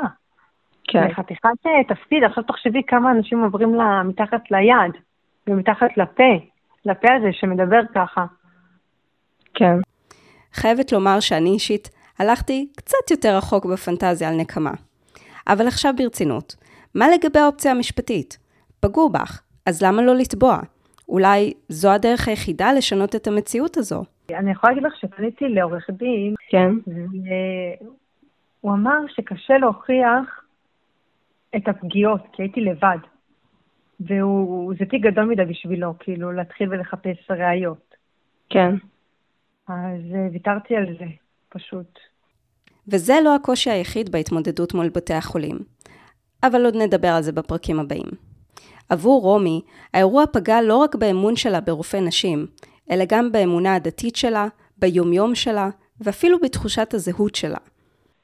כן. 0.93 1.09
זה 1.09 1.15
חתיכת 1.15 1.49
אה, 1.67 1.95
תפקיד, 1.95 2.25
עכשיו 2.25 2.45
תחשבי 2.45 2.83
כמה 2.87 3.11
אנשים 3.11 3.45
עוברים 3.45 3.75
לה 3.75 4.03
מתחת 4.03 4.51
ליד, 4.51 4.93
ומתחת 5.47 5.97
לפה, 5.97 6.33
לפה 6.85 7.09
הזה 7.15 7.29
שמדבר 7.33 7.81
ככה. 7.95 8.25
כן. 9.55 9.77
חייבת 10.53 10.93
לומר 10.93 11.21
שאני 11.21 11.51
אישית 11.51 11.89
הלכתי 12.19 12.69
קצת 12.77 13.11
יותר 13.11 13.37
רחוק 13.37 13.67
בפנטזיה 13.67 14.29
על 14.29 14.37
נקמה. 14.37 14.73
אבל 15.49 15.67
עכשיו 15.67 15.95
ברצינות, 15.97 16.57
מה 16.95 17.05
לגבי 17.09 17.39
האופציה 17.39 17.73
המשפטית? 17.73 18.39
פגעו 18.81 19.09
בך, 19.09 19.41
אז 19.67 19.83
למה 19.83 20.03
לא 20.03 20.15
לתבוע? 20.15 20.59
אולי 21.09 21.53
זו 21.69 21.91
הדרך 21.91 22.29
היחידה 22.29 22.73
לשנות 22.73 23.17
את 23.17 23.27
המציאות 23.27 23.77
הזו. 23.77 24.05
אני 24.31 24.51
יכולה 24.51 24.73
להגיד 24.73 24.87
לך 24.87 24.97
שפניתי 24.97 25.49
לעורך 25.49 25.91
דין, 25.91 26.35
כן. 26.51 26.71
והוא 28.63 28.73
אמר 28.75 28.99
שקשה 29.09 29.59
להוכיח 29.59 30.41
את 31.57 31.69
הפגיעות, 31.69 32.21
כי 32.33 32.43
הייתי 32.43 32.61
לבד. 32.61 32.99
וזה 34.01 34.85
תיק 34.91 35.03
גדול 35.03 35.25
מדי 35.25 35.45
בשבילו, 35.45 35.95
כאילו, 35.99 36.33
להתחיל 36.33 36.69
ולחפש 36.71 37.31
ראיות. 37.31 37.95
כן. 38.51 38.75
אז 39.69 40.01
אה, 40.15 40.29
ויתרתי 40.33 40.77
על 40.77 40.87
זה, 40.99 41.05
פשוט. 41.49 41.99
וזה 42.89 43.15
לא 43.25 43.35
הקושי 43.35 43.71
היחיד 43.71 44.13
בהתמודדות 44.13 44.75
מול 44.75 44.89
בתי 44.89 45.15
החולים. 45.15 45.59
אבל 46.43 46.65
עוד 46.65 46.77
נדבר 46.77 47.09
על 47.09 47.23
זה 47.23 47.33
בפרקים 47.33 47.81
הבאים. 47.81 48.07
עבור 48.89 49.23
רומי, 49.23 49.61
האירוע 49.95 50.25
פגע 50.33 50.63
לא 50.63 50.77
רק 50.77 50.95
באמון 50.95 51.37
שלה 51.37 51.61
ברופא 51.61 51.97
נשים, 51.97 52.47
אלא 52.91 53.05
גם 53.09 53.33
באמונה 53.33 53.75
הדתית 53.75 54.17
שלה, 54.17 54.47
ביומיום 54.79 55.35
שלה, 55.35 55.69
ואפילו 56.01 56.39
בתחושת 56.39 56.95
הזהות 56.95 57.35
שלה. 57.35 57.59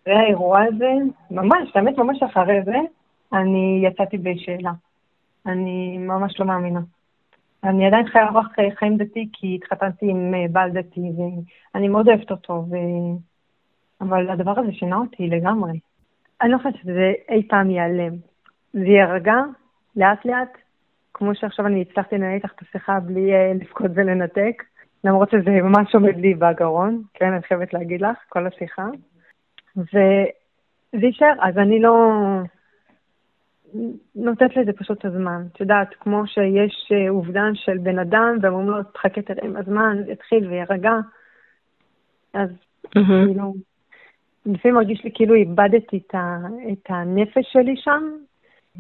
אחרי 0.03 0.15
האירוע 0.15 0.61
הזה, 0.63 0.93
ממש, 1.31 1.71
האמת 1.75 1.99
ממש 1.99 2.23
אחרי 2.23 2.63
זה, 2.65 2.77
אני 3.37 3.83
יצאתי 3.85 4.19
בשאלה. 4.19 4.73
אני 5.47 5.99
ממש 5.99 6.41
לא 6.41 6.47
מאמינה. 6.47 6.81
אני 7.65 7.87
עדיין 7.87 8.07
חיה 8.07 8.29
אורח 8.29 8.47
חיים 8.79 8.97
דתי, 8.97 9.29
כי 9.33 9.55
התחתנתי 9.55 10.11
עם 10.11 10.35
אה, 10.35 10.47
בעל 10.53 10.71
דתי, 10.71 11.01
ואני 11.75 11.89
מאוד 11.89 12.09
אוהבת 12.09 12.31
אותו, 12.31 12.65
ו... 12.71 12.77
אבל 14.01 14.31
הדבר 14.31 14.61
הזה 14.61 14.73
שינה 14.73 14.97
אותי 14.97 15.29
לגמרי. 15.29 15.79
אני 16.43 16.51
לא 16.51 16.59
חושבת 16.59 16.77
שזה 16.83 17.13
אי 17.29 17.49
פעם 17.49 17.71
ייעלם. 17.71 18.13
זה 18.73 18.87
יירגע 18.87 19.37
לאט 19.97 20.25
לאט, 20.25 20.59
כמו 21.15 21.35
שעכשיו 21.35 21.67
אני 21.67 21.83
הצלחתי 21.83 22.15
לנהל 22.15 22.35
איתך 22.35 22.53
את 22.53 22.63
השיחה 22.63 23.01
בלי 23.01 23.33
uh, 23.33 23.65
לבכות 23.65 23.91
ולנתק, 23.95 24.63
למרות 25.05 25.31
שזה 25.31 25.51
ממש 25.51 25.95
עומד 25.95 26.17
לי 26.17 26.35
בגרון, 26.35 27.03
כן, 27.15 27.33
אני 27.33 27.43
חייבת 27.43 27.75
להגיד 27.75 28.01
לך, 28.01 28.17
כל 28.29 28.47
השיחה. 28.47 28.87
וזה 29.77 31.07
יישאר, 31.07 31.33
אז 31.41 31.59
אני 31.59 31.81
לא 31.81 32.13
נותנת 34.15 34.57
לזה 34.57 34.73
פשוט 34.73 34.99
את 34.99 35.05
הזמן. 35.05 35.43
את 35.53 35.61
יודעת, 35.61 35.95
כמו 36.01 36.27
שיש 36.27 36.93
uh, 36.93 37.11
אובדן 37.11 37.55
של 37.55 37.79
בן 37.79 37.99
אדם, 37.99 38.39
ואומרים 38.43 38.69
לו, 38.69 38.83
תחכה 38.83 39.23
תראה 39.23 39.45
עם 39.45 39.57
הזמן, 39.57 39.97
יתחיל 40.09 40.49
ויירגע, 40.49 40.93
אז. 42.35 42.51
כאילו... 42.91 43.55
לפעמים 44.47 44.75
מרגיש 44.75 45.05
לי 45.05 45.11
כאילו 45.15 45.35
איבדתי 45.35 45.99
את, 46.07 46.15
ה, 46.15 46.39
את 46.73 46.87
הנפש 46.89 47.45
שלי 47.53 47.75
שם, 47.77 48.03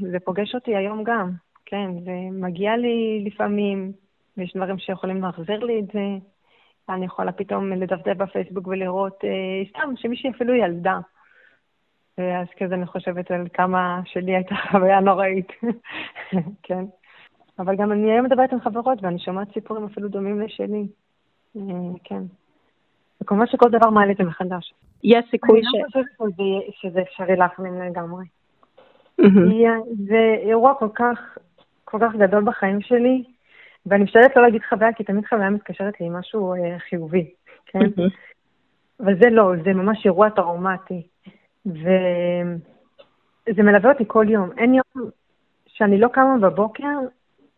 זה 0.01 0.18
פוגש 0.24 0.55
אותי 0.55 0.76
היום 0.76 1.05
גם, 1.05 1.30
כן, 1.66 1.90
זה 2.05 2.12
מגיע 2.32 2.76
לי 2.76 3.24
לפעמים, 3.26 3.92
ויש 4.36 4.57
דברים 4.57 4.78
שיכולים 4.78 5.22
להחזיר 5.22 5.64
לי 5.64 5.80
את 5.80 5.86
זה. 5.92 6.26
אני 6.88 7.05
יכולה 7.05 7.32
פתאום 7.32 7.72
לדפדף 7.72 8.16
בפייסבוק 8.16 8.66
ולראות, 8.66 9.24
אה, 9.24 9.68
סתם, 9.68 9.92
שמישהי 9.97 10.30
אפילו 10.30 10.55
ילדה. 10.55 10.99
אז 12.18 12.46
כזה 12.58 12.74
אני 12.74 12.86
חושבת 12.86 13.30
על 13.30 13.46
כמה 13.54 14.00
שלי 14.04 14.34
הייתה 14.34 14.54
חוויה 14.70 15.00
נוראית, 15.00 15.48
כן. 16.62 16.84
אבל 17.58 17.76
גם 17.76 17.92
אני 17.92 18.12
היום 18.12 18.26
מדברת 18.26 18.52
עם 18.52 18.60
חברות 18.60 18.98
ואני 19.02 19.18
שומעת 19.18 19.52
סיפורים 19.52 19.84
אפילו 19.84 20.08
דומים 20.08 20.40
לשלי. 20.40 20.86
כן. 22.04 22.22
וכמובן 23.22 23.46
שכל 23.46 23.70
דבר 23.70 23.90
מעלה 23.90 24.12
את 24.12 24.16
זה 24.16 24.24
מחדש. 24.24 24.74
יש 25.04 25.24
סיכוי 25.30 25.60
ש... 25.62 25.66
אני 25.74 25.82
לא 25.82 25.86
חושבת 25.86 26.04
שזה 26.70 27.00
אפשרי 27.02 27.36
להחלים 27.36 27.82
לגמרי. 27.82 28.24
זה 30.08 30.36
אירוע 30.38 30.74
כל 30.74 30.88
כך, 30.94 31.38
כל 31.84 31.98
כך 32.00 32.14
גדול 32.14 32.44
בחיים 32.44 32.80
שלי, 32.80 33.24
ואני 33.86 34.04
משתדלת 34.04 34.36
לא 34.36 34.42
להגיד 34.42 34.62
חוויה, 34.68 34.92
כי 34.92 35.04
תמיד 35.04 35.26
חוויה 35.26 35.50
מתקשרת 35.50 36.00
לי 36.00 36.06
עם 36.06 36.16
משהו 36.16 36.54
אה, 36.54 36.78
חיובי, 36.78 37.30
כן? 37.66 37.78
אבל 39.00 39.14
זה 39.22 39.30
לא, 39.30 39.52
זה 39.64 39.72
ממש 39.72 40.06
אירוע 40.06 40.30
טראומטי. 40.30 41.06
וזה 41.66 43.62
מלווה 43.62 43.92
אותי 43.92 44.04
כל 44.06 44.26
יום. 44.28 44.50
אין 44.58 44.74
יום 44.74 45.10
שאני 45.66 46.00
לא 46.00 46.08
קמה 46.08 46.38
בבוקר 46.42 46.98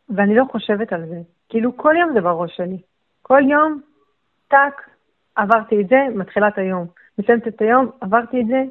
ואני 0.08 0.34
לא 0.34 0.44
חושבת 0.52 0.92
על 0.92 1.06
זה. 1.06 1.20
כאילו, 1.48 1.76
כל 1.76 1.94
יום 2.00 2.12
זה 2.14 2.20
בראש 2.20 2.56
שלי. 2.56 2.78
כל 3.22 3.42
יום, 3.50 3.80
טאק, 4.48 4.90
עברתי 5.34 5.80
את 5.80 5.88
זה, 5.88 5.96
מתחילה 6.14 6.48
את 6.48 6.58
היום. 6.58 6.86
מסיימת 7.18 7.48
את 7.48 7.60
היום, 7.60 7.90
עברתי 8.00 8.40
את 8.40 8.46
זה, 8.46 8.62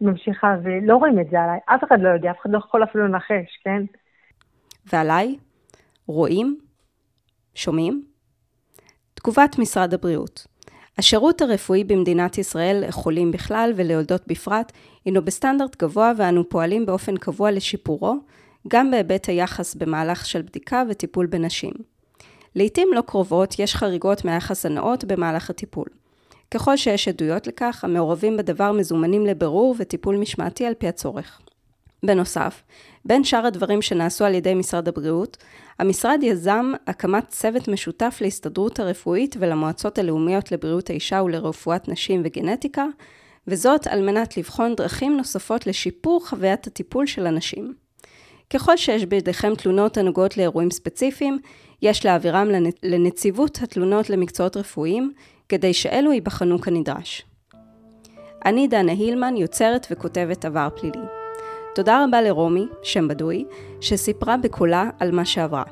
ממשיכה, 0.00 0.56
ולא 0.62 0.96
רואים 0.96 1.20
את 1.20 1.30
זה 1.30 1.40
עליי. 1.40 1.58
אף 1.66 1.84
אחד 1.84 2.00
לא 2.00 2.08
יודע, 2.08 2.30
אף 2.30 2.36
אחד 2.40 2.50
לא 2.50 2.58
יכול 2.58 2.84
אפילו 2.84 3.06
לנחש, 3.06 3.60
כן? 3.64 3.82
ועליי? 4.92 5.38
רואים? 6.06 6.58
שומעים? 7.54 8.04
תגובת 9.14 9.58
משרד 9.58 9.94
הבריאות 9.94 10.46
השירות 11.00 11.42
הרפואי 11.42 11.84
במדינת 11.84 12.38
ישראל 12.38 12.84
לחולים 12.88 13.30
בכלל 13.30 13.72
וליולדות 13.76 14.22
בפרט 14.26 14.72
הינו 15.04 15.24
בסטנדרט 15.24 15.82
גבוה 15.82 16.12
ואנו 16.16 16.48
פועלים 16.48 16.86
באופן 16.86 17.16
קבוע 17.16 17.50
לשיפורו, 17.50 18.14
גם 18.68 18.90
בהיבט 18.90 19.28
היחס 19.28 19.74
במהלך 19.74 20.26
של 20.26 20.42
בדיקה 20.42 20.82
וטיפול 20.88 21.26
בנשים. 21.26 21.72
לעתים 22.54 22.88
לא 22.92 23.00
קרובות 23.00 23.58
יש 23.58 23.74
חריגות 23.74 24.24
מהיחס 24.24 24.66
הנאות 24.66 25.04
במהלך 25.04 25.50
הטיפול. 25.50 25.86
ככל 26.50 26.76
שיש 26.76 27.08
עדויות 27.08 27.46
לכך, 27.46 27.84
המעורבים 27.84 28.36
בדבר 28.36 28.72
מזומנים 28.72 29.26
לבירור 29.26 29.74
וטיפול 29.78 30.16
משמעתי 30.16 30.66
על 30.66 30.74
פי 30.74 30.88
הצורך. 30.88 31.40
בנוסף, 32.02 32.62
בין 33.04 33.24
שאר 33.24 33.46
הדברים 33.46 33.82
שנעשו 33.82 34.24
על 34.24 34.34
ידי 34.34 34.54
משרד 34.54 34.88
הבריאות, 34.88 35.36
המשרד 35.78 36.18
יזם 36.22 36.72
הקמת 36.86 37.28
צוות 37.28 37.68
משותף 37.68 38.18
להסתדרות 38.20 38.80
הרפואית 38.80 39.36
ולמועצות 39.40 39.98
הלאומיות 39.98 40.52
לבריאות 40.52 40.90
האישה 40.90 41.22
ולרפואת 41.22 41.88
נשים 41.88 42.22
וגנטיקה, 42.24 42.86
וזאת 43.46 43.86
על 43.86 44.02
מנת 44.02 44.36
לבחון 44.36 44.74
דרכים 44.74 45.16
נוספות 45.16 45.66
לשיפור 45.66 46.28
חוויית 46.28 46.66
הטיפול 46.66 47.06
של 47.06 47.26
הנשים. 47.26 47.74
ככל 48.50 48.76
שיש 48.76 49.04
בידיכם 49.04 49.54
תלונות 49.54 49.96
הנוגעות 49.96 50.36
לאירועים 50.36 50.70
ספציפיים, 50.70 51.38
יש 51.82 52.04
להעבירם 52.04 52.48
לנציבות 52.82 53.58
התלונות 53.62 54.10
למקצועות 54.10 54.56
רפואיים, 54.56 55.12
כדי 55.48 55.74
שאלו 55.74 56.12
ייבחנו 56.12 56.60
כנדרש. 56.60 57.22
אני 58.44 58.68
דנה 58.68 58.92
הילמן, 58.92 59.36
יוצרת 59.36 59.86
וכותבת 59.90 60.44
עבר 60.44 60.68
פלילי. 60.76 61.19
תודה 61.80 62.04
רבה 62.04 62.22
לרומי, 62.22 62.66
שם 62.82 63.08
בדוי, 63.08 63.44
שסיפרה 63.80 64.36
בקולה 64.36 64.90
על 64.98 65.10
מה 65.10 65.24
שעברה. 65.24 65.62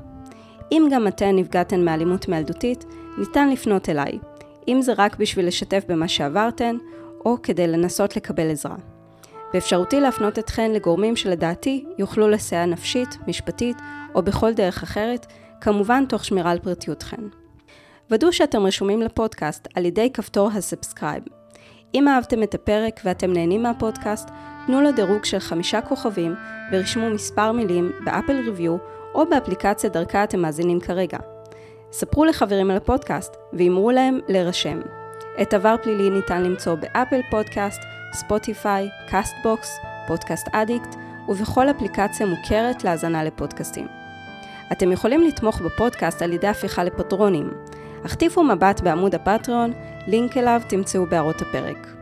אם 0.73 0.89
גם 0.93 1.09
אתן 1.09 1.37
נפגעתן 1.37 1.85
מאלימות 1.85 2.29
מילדותית, 2.29 2.85
ניתן 3.19 3.51
לפנות 3.51 3.89
אליי, 3.89 4.19
אם 4.69 4.83
זה 4.83 4.93
רק 4.99 5.17
בשביל 5.17 5.47
לשתף 5.47 5.85
במה 5.89 6.09
שעברתן, 6.09 6.77
או 7.25 7.37
כדי 7.43 7.67
לנסות 7.67 8.17
לקבל 8.17 8.51
עזרה. 8.51 8.77
באפשרותי 9.53 10.01
להפנות 10.01 10.39
אתכן 10.39 10.71
לגורמים 10.71 11.17
שלדעתי 11.17 11.85
יוכלו 11.99 12.29
לסייע 12.29 12.67
נפשית, 12.67 13.09
משפטית, 13.27 13.77
או 14.15 14.23
בכל 14.23 14.53
דרך 14.53 14.83
אחרת, 14.83 15.27
כמובן 15.61 16.05
תוך 16.09 16.25
שמירה 16.25 16.51
על 16.51 16.59
פרטיותכן. 16.59 17.23
ודאו 18.11 18.33
שאתם 18.33 18.67
רשומים 18.67 19.03
לפודקאסט 19.03 19.69
על 19.75 19.85
ידי 19.85 20.11
כפתור 20.13 20.51
ה 20.55 20.61
subscribe. 20.61 21.23
אם 21.95 22.09
אהבתם 22.09 22.43
את 22.43 22.55
הפרק 22.55 23.01
ואתם 23.05 23.33
נהנים 23.33 23.63
מהפודקאסט, 23.63 24.29
תנו 24.69 24.81
לו 24.81 24.93
דירוג 24.93 25.25
של 25.25 25.39
חמישה 25.39 25.81
כוכבים 25.81 26.35
ורשמו 26.73 27.11
מספר 27.11 27.53
מילים 27.53 27.93
ב 28.05 28.11
Apple 28.11 28.41
review 28.45 28.77
או 29.15 29.27
באפליקציה 29.31 29.91
דרכה 29.91 30.25
אתם 30.25 30.41
מאזינים 30.41 30.81
כרגע. 30.81 31.19
ספרו 31.93 32.25
לחברים 32.25 32.71
על 32.71 32.77
הפודקאסט 32.77 33.37
ואמרו 33.53 33.91
להם 33.91 34.19
להירשם. 34.29 34.81
את 35.43 35.55
עבר 35.55 35.77
פלילי 35.83 36.11
ניתן 36.11 36.43
למצוא 36.43 36.75
ב 36.75 36.83
Apple 36.83 37.21
Podcast, 37.31 37.81
Spotify, 38.13 38.89
Castbox, 39.11 39.79
Podcast 40.07 40.49
Addict 40.53 40.95
ובכל 41.29 41.71
אפליקציה 41.71 42.27
מוכרת 42.27 42.85
להאזנה 42.85 43.25
לפודקאסטים. 43.25 43.87
אתם 44.73 44.93
יכולים 44.93 45.23
לתמוך 45.23 45.61
בפודקאסט 45.61 46.23
על 46.23 46.33
ידי 46.33 46.49
הפיכה 46.49 46.85
לפטרונים. 46.85 47.51
החטיפו 48.05 48.45
מבט 48.45 48.81
בעמוד 48.81 49.15
הפטריון, 49.15 49.73
לינק 50.07 50.37
אליו 50.37 50.63
תמצאו 50.69 51.07
בהערות 51.07 51.43
הפרק. 51.43 51.98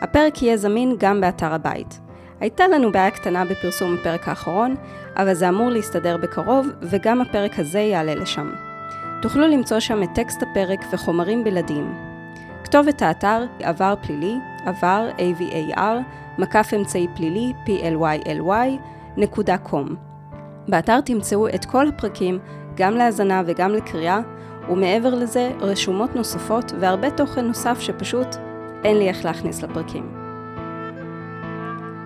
הפרק 0.00 0.42
יהיה 0.42 0.56
זמין 0.56 0.96
גם 0.98 1.20
באתר 1.20 1.54
הבית. 1.54 2.00
הייתה 2.40 2.68
לנו 2.68 2.92
בעיה 2.92 3.10
קטנה 3.10 3.44
בפרסום 3.44 3.96
הפרק 4.00 4.28
האחרון, 4.28 4.74
אבל 5.16 5.34
זה 5.34 5.48
אמור 5.48 5.70
להסתדר 5.70 6.16
בקרוב, 6.16 6.68
וגם 6.82 7.20
הפרק 7.20 7.58
הזה 7.58 7.78
יעלה 7.78 8.14
לשם. 8.14 8.50
תוכלו 9.22 9.48
למצוא 9.48 9.80
שם 9.80 10.02
את 10.02 10.08
טקסט 10.14 10.42
הפרק 10.42 10.84
וחומרים 10.92 11.44
בלעדיים. 11.44 11.94
כתובת 12.64 13.02
האתר 13.02 13.44
עבר 13.62 13.94
פלילי, 14.02 14.34
עבר, 14.66 15.08
AVAR, 15.18 15.80
מקף 16.38 16.70
אמצעי 16.76 17.06
פלילי, 17.16 17.52
PLYLY, 17.66 18.68
נקודה 19.16 19.58
קום. 19.58 19.88
באתר 20.68 21.00
תמצאו 21.00 21.48
את 21.48 21.64
כל 21.64 21.88
הפרקים, 21.88 22.38
גם 22.74 22.94
להאזנה 22.94 23.42
וגם 23.46 23.70
לקריאה, 23.70 24.20
ומעבר 24.68 25.14
לזה, 25.14 25.50
רשומות 25.60 26.16
נוספות 26.16 26.72
והרבה 26.80 27.10
תוכן 27.10 27.46
נוסף 27.46 27.80
שפשוט 27.80 28.49
אין 28.84 28.98
לי 28.98 29.08
איך 29.08 29.24
להכניס 29.24 29.62
לפרקים. 29.62 30.20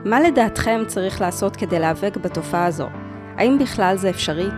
מה 0.05 0.21
לדעתכם 0.21 0.83
צריך 0.87 1.21
לעשות 1.21 1.57
כדי 1.57 1.79
להיאבק 1.79 2.17
בתופעה 2.17 2.67
הזו? 2.67 2.87
האם 3.37 3.59
בכלל 3.59 3.97
זה 3.97 4.11
אפשרי? 4.11 4.49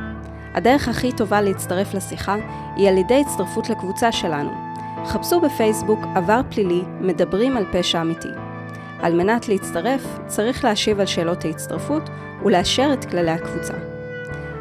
הדרך 0.54 0.88
הכי 0.88 1.12
טובה 1.12 1.40
להצטרף 1.40 1.94
לשיחה 1.94 2.36
היא 2.76 2.88
על 2.88 2.98
ידי 2.98 3.20
הצטרפות 3.20 3.70
לקבוצה 3.70 4.12
שלנו. 4.12 4.50
חפשו 5.06 5.40
בפייסבוק 5.40 6.00
עבר 6.14 6.40
פלילי 6.50 6.82
מדברים 7.00 7.56
על 7.56 7.64
פשע 7.72 8.00
אמיתי. 8.00 8.28
על 9.02 9.14
מנת 9.14 9.48
להצטרף, 9.48 10.18
צריך 10.26 10.64
להשיב 10.64 11.00
על 11.00 11.06
שאלות 11.06 11.44
ההצטרפות 11.44 12.10
ולאשר 12.44 12.90
את 12.92 13.04
כללי 13.04 13.30
הקבוצה. 13.30 13.74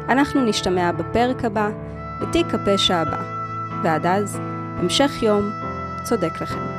אנחנו 0.08 0.44
נשתמע 0.44 0.92
בפרק 0.92 1.44
הבא, 1.44 1.70
בתיק 2.20 2.46
הפשע 2.54 2.96
הבא. 2.96 3.22
ועד 3.82 4.06
אז, 4.06 4.40
המשך 4.76 5.22
יום 5.22 5.50
צודק 6.04 6.42
לכם. 6.42 6.75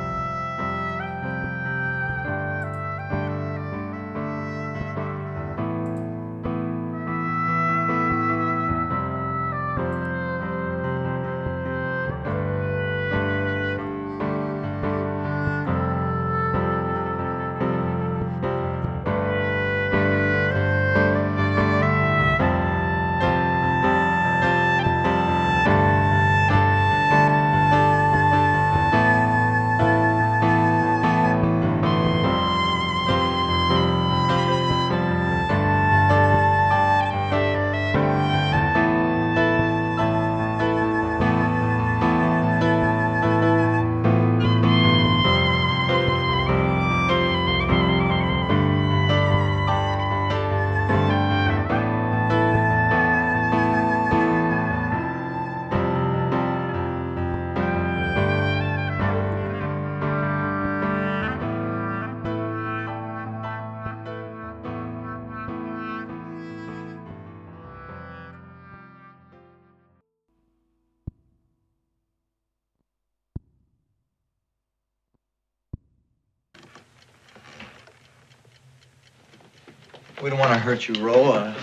We 80.28 80.32
don't 80.32 80.40
want 80.40 80.52
to 80.52 80.58
hurt 80.58 80.86
you, 80.86 80.94
Ro. 81.02 81.32
Uh... 81.32 81.54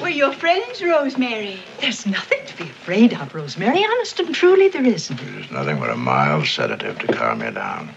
Wait, 0.00 0.16
your 0.16 0.32
friends, 0.32 0.82
Rosemary. 0.82 1.58
There's 1.78 2.06
nothing 2.06 2.38
to 2.46 2.56
be 2.56 2.70
afraid 2.70 3.12
of, 3.12 3.34
Rosemary. 3.34 3.84
Honest 3.84 4.18
and 4.18 4.34
truly, 4.34 4.68
there 4.68 4.82
isn't. 4.82 5.20
There's 5.20 5.50
nothing 5.50 5.78
but 5.78 5.90
a 5.90 5.94
mild 5.94 6.46
sedative 6.46 6.98
to 7.00 7.08
calm 7.08 7.42
you 7.42 7.50
down. 7.50 7.90